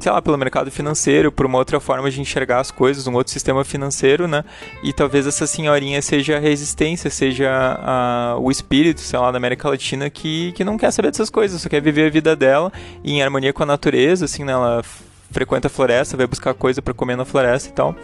sei 0.00 0.12
lá, 0.12 0.20
pelo 0.20 0.36
mercado 0.36 0.70
financeiro, 0.70 1.32
por 1.32 1.46
uma 1.46 1.58
outra 1.58 1.80
forma 1.80 2.10
de 2.10 2.20
enxergar 2.20 2.60
as 2.60 2.70
coisas, 2.70 3.06
um 3.06 3.14
outro 3.14 3.32
sistema 3.32 3.64
financeiro, 3.64 4.28
né? 4.28 4.44
E 4.82 4.92
talvez 4.92 5.26
essa 5.26 5.46
senhorinha 5.46 6.00
seja 6.02 6.36
a 6.36 6.40
resistência, 6.40 7.10
seja 7.10 7.50
a, 7.50 8.36
o 8.38 8.50
espírito, 8.50 9.00
sei 9.00 9.18
lá, 9.18 9.30
da 9.30 9.38
América 9.38 9.68
Latina 9.68 10.08
que, 10.10 10.52
que 10.52 10.64
não 10.64 10.76
quer 10.76 10.90
saber 10.90 11.10
dessas 11.10 11.30
coisas, 11.30 11.60
só 11.60 11.68
quer 11.68 11.80
viver 11.80 12.06
a 12.06 12.10
vida 12.10 12.36
dela 12.36 12.72
em 13.02 13.22
harmonia 13.22 13.52
com 13.52 13.62
a 13.62 13.66
natureza, 13.66 14.26
assim, 14.26 14.44
né? 14.44 14.52
Ela 14.52 14.82
frequenta 15.30 15.66
a 15.66 15.70
floresta, 15.70 16.16
vai 16.16 16.26
buscar 16.26 16.54
coisa 16.54 16.80
para 16.80 16.94
comer 16.94 17.16
na 17.16 17.24
floresta 17.24 17.68
e 17.68 17.72
tal. 17.72 17.96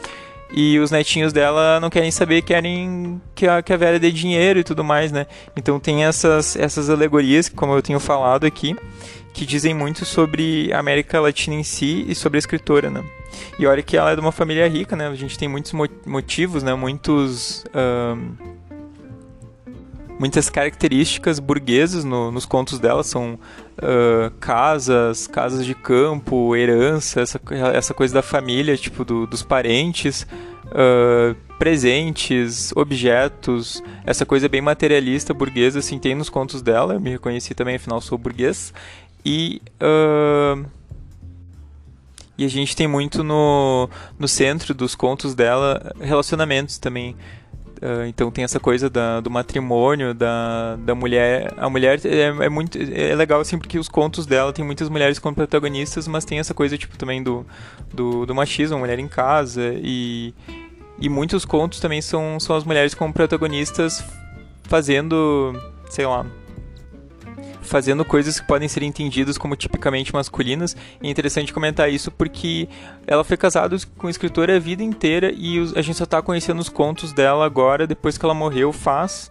E 0.52 0.80
os 0.80 0.90
netinhos 0.90 1.32
dela 1.32 1.78
não 1.78 1.88
querem 1.88 2.10
saber, 2.10 2.42
querem 2.42 3.22
que 3.36 3.46
a, 3.46 3.62
que 3.62 3.72
a 3.72 3.76
velha 3.76 4.00
dê 4.00 4.10
dinheiro 4.10 4.58
e 4.58 4.64
tudo 4.64 4.82
mais, 4.82 5.12
né? 5.12 5.26
Então 5.56 5.78
tem 5.78 6.04
essas, 6.04 6.56
essas 6.56 6.90
alegorias, 6.90 7.48
como 7.48 7.72
eu 7.72 7.80
tenho 7.80 8.00
falado 8.00 8.44
aqui, 8.44 8.74
que 9.32 9.46
dizem 9.46 9.72
muito 9.74 10.04
sobre 10.04 10.72
a 10.72 10.78
América 10.78 11.20
Latina 11.20 11.56
em 11.56 11.62
si 11.62 12.04
e 12.08 12.14
sobre 12.14 12.38
a 12.38 12.40
escritora, 12.40 12.90
né? 12.90 13.04
E 13.58 13.66
olha 13.66 13.82
que 13.82 13.96
ela 13.96 14.10
é 14.10 14.14
de 14.14 14.20
uma 14.20 14.32
família 14.32 14.68
rica, 14.68 14.96
né? 14.96 15.06
A 15.08 15.14
gente 15.14 15.38
tem 15.38 15.48
muitos 15.48 15.72
motivos, 16.06 16.62
né? 16.62 16.74
Muitos... 16.74 17.64
muitas 20.18 20.50
características 20.50 21.38
burguesas 21.38 22.04
no, 22.04 22.30
nos 22.30 22.44
contos 22.44 22.78
dela 22.78 23.02
são 23.02 23.38
uh, 23.78 24.30
casas, 24.38 25.26
casas 25.26 25.64
de 25.64 25.74
campo, 25.74 26.54
herança, 26.54 27.22
essa, 27.22 27.40
essa 27.74 27.94
coisa 27.94 28.12
da 28.12 28.20
família, 28.22 28.76
tipo 28.76 29.02
do, 29.02 29.26
dos 29.26 29.42
parentes, 29.42 30.26
uh, 30.66 31.34
presentes, 31.58 32.70
objetos, 32.76 33.82
essa 34.04 34.26
coisa 34.26 34.46
bem 34.46 34.60
materialista, 34.60 35.32
burguesa, 35.32 35.78
assim, 35.78 35.98
tem 35.98 36.14
nos 36.14 36.28
contos 36.28 36.60
dela. 36.60 36.94
Eu 36.94 37.00
me 37.00 37.08
reconheci 37.08 37.54
também, 37.54 37.76
afinal 37.76 37.98
sou 38.02 38.18
burguês. 38.18 38.74
E. 39.24 39.60
Uh, 39.80 40.64
e 42.38 42.44
a 42.44 42.48
gente 42.48 42.74
tem 42.74 42.88
muito 42.88 43.22
no, 43.22 43.86
no 44.18 44.26
centro 44.26 44.72
dos 44.72 44.94
contos 44.94 45.34
dela 45.34 45.92
relacionamentos 46.00 46.78
também. 46.78 47.14
Uh, 47.82 48.04
então 48.08 48.30
tem 48.30 48.44
essa 48.44 48.58
coisa 48.58 48.88
da, 48.88 49.20
do 49.20 49.30
matrimônio, 49.30 50.14
da, 50.14 50.76
da 50.76 50.94
mulher. 50.94 51.52
A 51.58 51.68
mulher 51.68 52.00
é, 52.04 52.44
é, 52.44 52.48
muito. 52.48 52.78
É 52.78 53.14
legal 53.14 53.40
assim 53.40 53.58
porque 53.58 53.78
os 53.78 53.88
contos 53.88 54.24
dela 54.24 54.54
tem 54.54 54.64
muitas 54.64 54.88
mulheres 54.88 55.18
como 55.18 55.34
protagonistas, 55.34 56.08
mas 56.08 56.24
tem 56.24 56.38
essa 56.38 56.54
coisa 56.54 56.78
tipo 56.78 56.96
também 56.96 57.22
do, 57.22 57.46
do, 57.92 58.24
do 58.24 58.34
machismo, 58.34 58.78
mulher 58.78 58.98
em 58.98 59.08
casa. 59.08 59.74
E, 59.76 60.34
e 60.98 61.08
muitos 61.10 61.44
contos 61.44 61.78
também 61.78 62.00
são, 62.00 62.40
são 62.40 62.56
as 62.56 62.64
mulheres 62.64 62.94
como 62.94 63.12
protagonistas 63.12 64.04
fazendo, 64.64 65.52
sei 65.90 66.06
lá, 66.06 66.24
fazendo 67.70 68.04
coisas 68.04 68.40
que 68.40 68.46
podem 68.46 68.68
ser 68.68 68.82
entendidas 68.82 69.38
como 69.38 69.54
tipicamente 69.54 70.12
masculinas. 70.12 70.76
É 71.00 71.08
interessante 71.08 71.52
comentar 71.52 71.90
isso 71.90 72.10
porque 72.10 72.68
ela 73.06 73.22
foi 73.22 73.36
casada 73.36 73.76
com 73.96 74.08
o 74.08 74.10
escritor 74.10 74.50
a 74.50 74.58
vida 74.58 74.82
inteira 74.82 75.32
e 75.32 75.58
a 75.76 75.80
gente 75.80 75.96
só 75.96 76.04
está 76.04 76.20
conhecendo 76.20 76.58
os 76.58 76.68
contos 76.68 77.12
dela 77.12 77.46
agora, 77.46 77.86
depois 77.86 78.18
que 78.18 78.24
ela 78.24 78.34
morreu, 78.34 78.72
faz 78.72 79.30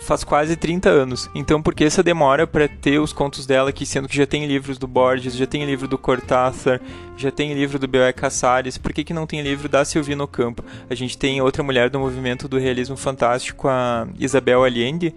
faz 0.00 0.24
quase 0.24 0.56
30 0.56 0.88
anos. 0.88 1.30
Então, 1.34 1.62
por 1.62 1.74
que 1.74 1.84
essa 1.84 2.02
demora 2.02 2.46
para 2.46 2.68
ter 2.68 2.98
os 2.98 3.12
contos 3.12 3.46
dela 3.46 3.70
aqui, 3.70 3.86
sendo 3.86 4.08
que 4.08 4.16
já 4.16 4.26
tem 4.26 4.46
livros 4.46 4.78
do 4.78 4.86
Borges, 4.86 5.34
já 5.34 5.46
tem 5.46 5.64
livro 5.64 5.88
do 5.88 5.96
Cortázar, 5.96 6.80
já 7.16 7.30
tem 7.30 7.54
livro 7.54 7.78
do 7.78 7.88
B.O.E. 7.88 8.12
Casares, 8.12 8.76
por 8.76 8.92
que, 8.92 9.04
que 9.04 9.14
não 9.14 9.26
tem 9.26 9.40
livro 9.42 9.68
da 9.68 9.84
Silvina 9.84 10.26
Campo? 10.26 10.64
A 10.90 10.94
gente 10.94 11.16
tem 11.16 11.40
outra 11.40 11.62
mulher 11.62 11.88
do 11.88 11.98
movimento 11.98 12.46
do 12.46 12.58
realismo 12.58 12.96
fantástico, 12.96 13.68
a 13.68 14.06
Isabel 14.18 14.64
Allende, 14.64 15.14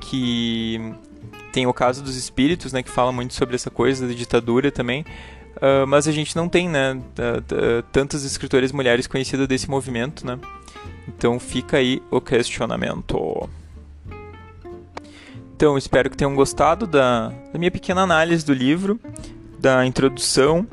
que 0.00 0.94
tem 1.52 1.66
o 1.66 1.72
caso 1.72 2.02
dos 2.02 2.16
espíritos, 2.16 2.72
né, 2.72 2.82
que 2.82 2.90
fala 2.90 3.12
muito 3.12 3.34
sobre 3.34 3.54
essa 3.54 3.70
coisa 3.70 4.06
da 4.06 4.12
ditadura 4.12 4.70
também. 4.70 5.04
Uh, 5.56 5.86
mas 5.86 6.08
a 6.08 6.12
gente 6.12 6.34
não 6.34 6.48
tem, 6.48 6.68
né, 6.68 7.00
tantas 7.92 8.24
escritoras 8.24 8.72
mulheres 8.72 9.06
conhecidas 9.06 9.46
desse 9.46 9.70
movimento, 9.70 10.26
né? 10.26 10.38
Então 11.06 11.38
fica 11.38 11.76
aí 11.76 12.02
o 12.10 12.20
questionamento. 12.20 13.48
Então, 15.56 15.78
espero 15.78 16.10
que 16.10 16.16
tenham 16.16 16.34
gostado 16.34 16.86
da, 16.86 17.28
da 17.52 17.58
minha 17.58 17.70
pequena 17.70 18.02
análise 18.02 18.44
do 18.44 18.52
livro, 18.52 18.98
da 19.58 19.86
introdução. 19.86 20.66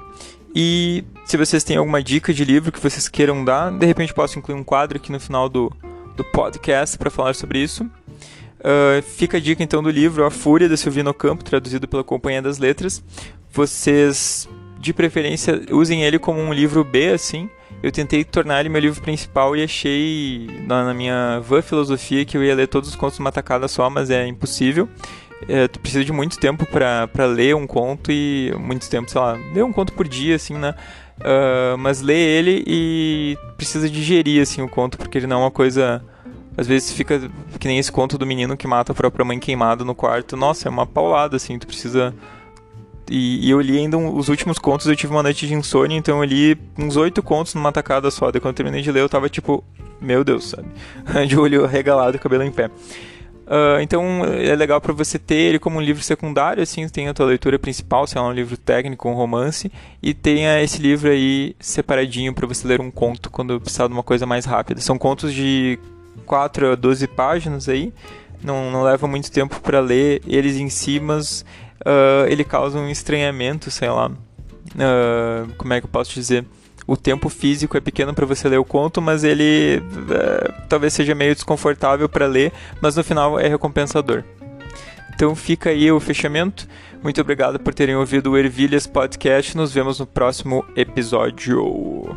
E 0.56 1.04
se 1.24 1.38
vocês 1.38 1.64
têm 1.64 1.78
alguma 1.78 2.02
dica 2.02 2.34
de 2.34 2.44
livro 2.44 2.72
que 2.72 2.80
vocês 2.80 3.08
queiram 3.08 3.46
dar, 3.46 3.72
de 3.72 3.86
repente 3.86 4.14
posso 4.14 4.40
incluir 4.40 4.58
um 4.58 4.64
quadro 4.64 4.98
aqui 4.98 5.12
no 5.12 5.20
final 5.20 5.48
do, 5.48 5.72
do 6.16 6.24
podcast 6.24 6.98
para 6.98 7.12
falar 7.12 7.36
sobre 7.36 7.60
isso. 7.60 7.90
Uh, 8.62 9.02
fica 9.02 9.38
a 9.38 9.40
dica 9.40 9.64
então 9.64 9.82
do 9.82 9.90
livro 9.90 10.24
A 10.24 10.30
Fúria 10.30 10.70
da 10.70 10.78
Silvino 10.78 11.12
Campo, 11.16 11.44
traduzido 11.44 11.88
pela 11.88 12.04
Companhia 12.04 12.44
das 12.44 12.60
Letras. 12.60 13.04
Vocês, 13.52 14.48
de 14.80 14.94
preferência, 14.94 15.64
usem 15.72 16.04
ele 16.04 16.20
como 16.20 16.40
um 16.40 16.54
livro 16.54 16.84
B, 16.84 17.10
assim, 17.10 17.50
eu 17.82 17.92
tentei 17.92 18.24
tornar 18.24 18.60
ele 18.60 18.70
meu 18.70 18.80
livro 18.80 19.02
principal 19.02 19.56
e 19.56 19.64
achei 19.64 20.48
na, 20.68 20.86
na 20.86 20.94
minha 20.94 21.40
vã 21.40 21.60
filosofia 21.60 22.24
que 22.24 22.38
eu 22.38 22.44
ia 22.44 22.54
ler 22.54 22.68
todos 22.68 22.90
os 22.90 22.96
contos 22.96 23.18
numa 23.18 23.32
tacada 23.32 23.68
só, 23.68 23.90
mas 23.90 24.12
é 24.12 24.28
impossível. 24.28 24.88
É, 25.50 25.68
tu 25.68 25.80
precisa 25.80 26.06
de 26.06 26.12
muito 26.12 26.38
tempo 26.38 26.64
para 26.68 27.26
ler 27.26 27.56
um 27.56 27.66
conto 27.66 28.12
e 28.12 28.54
muito 28.60 28.88
tempo, 28.88 29.10
sei 29.10 29.20
lá, 29.20 29.40
ler 29.56 29.64
um 29.64 29.74
conto 29.74 29.92
por 29.94 30.08
dia, 30.08 30.36
assim, 30.36 30.54
né? 30.54 30.76
Uh, 31.20 31.78
mas 31.80 32.00
ler 32.02 32.16
ele 32.16 32.64
e 32.68 33.36
precisa 33.58 33.90
digerir, 33.90 34.40
assim, 34.40 34.62
o 34.62 34.70
conto, 34.70 35.00
porque 35.00 35.18
ele 35.18 35.26
não 35.26 35.38
é 35.38 35.40
uma 35.46 35.52
coisa... 35.52 36.04
Às 36.62 36.68
vezes 36.68 36.92
fica 36.92 37.20
que 37.60 37.68
nem 37.68 37.80
esse 37.80 37.92
conto 37.92 38.20
do 38.20 38.26
menino 38.26 38.56
que 38.56 38.68
mata 38.68 38.92
a 38.92 38.96
própria 38.96 39.26
mãe 39.26 39.40
queimado 39.40 39.84
no 39.84 39.96
quarto. 39.96 40.38
Nossa, 40.38 40.68
é 40.68 40.72
uma 40.72 40.86
paulada, 40.86 41.36
assim, 41.36 41.58
tu 41.58 41.66
precisa 41.66 42.14
e, 43.10 43.48
e, 43.48 43.50
eu 43.50 43.60
li 43.60 43.80
ainda 43.80 43.98
os 43.98 44.30
últimos 44.30 44.60
contos, 44.60 44.86
eu 44.86 44.96
tive 44.96 45.12
uma 45.12 45.24
noite 45.24 45.48
de 45.48 45.54
insônia, 45.56 45.98
então 45.98 46.20
eu 46.20 46.24
li 46.24 46.58
uns 46.78 46.96
oito 46.96 47.24
contos 47.24 47.56
numa 47.56 47.72
tacada 47.72 48.12
só. 48.12 48.32
Daí 48.32 48.40
quando 48.40 48.54
eu 48.54 48.58
terminei 48.58 48.82
de 48.84 48.92
ler, 48.92 49.02
eu 49.02 49.10
tava 49.10 49.28
tipo, 49.28 49.64
meu 50.00 50.24
Deus, 50.24 50.50
sabe? 50.50 50.68
de 51.28 51.38
olho 51.38 51.66
regalado, 51.66 52.20
cabelo 52.20 52.44
em 52.44 52.52
pé. 52.52 52.68
Uh, 52.68 53.82
então 53.82 54.24
é 54.24 54.56
legal 54.56 54.80
para 54.80 54.94
você 54.94 55.18
ter 55.18 55.36
ele 55.36 55.60
como 55.60 55.80
um 55.80 55.82
livro 55.82 56.04
secundário, 56.04 56.62
assim, 56.62 56.88
tem 56.88 57.10
a 57.10 57.14
tua 57.14 57.26
leitura 57.26 57.58
principal, 57.58 58.06
se 58.06 58.20
é 58.20 58.22
um 58.22 58.32
livro 58.32 58.56
técnico, 58.56 59.10
um 59.10 59.14
romance, 59.14 59.70
e 60.02 60.14
tenha 60.14 60.62
esse 60.62 60.80
livro 60.80 61.10
aí 61.10 61.56
separadinho 61.60 62.34
para 62.34 62.48
você 62.48 62.68
ler 62.68 62.80
um 62.80 62.92
conto 62.92 63.32
quando 63.32 63.60
precisar 63.60 63.88
de 63.88 63.94
uma 63.94 64.04
coisa 64.04 64.28
mais 64.28 64.46
rápida. 64.46 64.80
São 64.80 64.98
contos 64.98 65.34
de 65.34 65.78
4 66.22 66.72
a 66.72 66.76
12 66.76 67.08
páginas 67.08 67.68
aí, 67.68 67.94
não, 68.44 68.72
não 68.72 68.84
leva 68.84 69.08
muito 69.08 69.32
tempo 69.32 69.60
para 69.62 69.80
ler 69.80 70.22
eles 70.26 70.58
em 70.58 70.70
si, 70.70 71.00
mas 71.00 71.46
uh, 71.82 72.28
ele 72.28 72.44
causa 72.44 72.80
um 72.80 72.90
estranhamento, 72.90 73.70
sei 73.70 73.90
lá. 73.90 74.08
Uh, 74.10 75.54
como 75.58 75.74
é 75.74 75.80
que 75.80 75.86
eu 75.86 75.92
posso 75.92 76.14
dizer? 76.14 76.46
O 76.88 76.98
tempo 76.98 77.30
físico 77.30 77.78
é 77.78 77.80
pequeno 77.80 78.14
para 78.14 78.26
você 78.26 78.50
ler 78.50 78.58
o 78.58 78.66
conto, 78.66 79.02
mas 79.02 79.24
ele 79.24 79.82
uh, 79.82 80.68
talvez 80.68 80.94
seja 80.94 81.14
meio 81.14 81.36
desconfortável 81.36 82.10
para 82.10 82.26
ler, 82.26 82.52
mas 82.82 82.96
no 82.96 83.04
final 83.04 83.40
é 83.40 83.48
recompensador. 83.48 84.24
Então 85.14 85.36
fica 85.36 85.70
aí 85.70 85.92
o 85.92 86.00
fechamento. 86.00 86.68
Muito 87.04 87.22
obrigado 87.22 87.60
por 87.60 87.74
terem 87.74 87.96
ouvido 87.96 88.32
o 88.32 88.38
Ervilhas 88.38 88.88
Podcast. 88.88 89.56
Nos 89.56 89.72
vemos 89.72 90.00
no 90.00 90.08
próximo 90.08 90.66
episódio. 90.76 92.16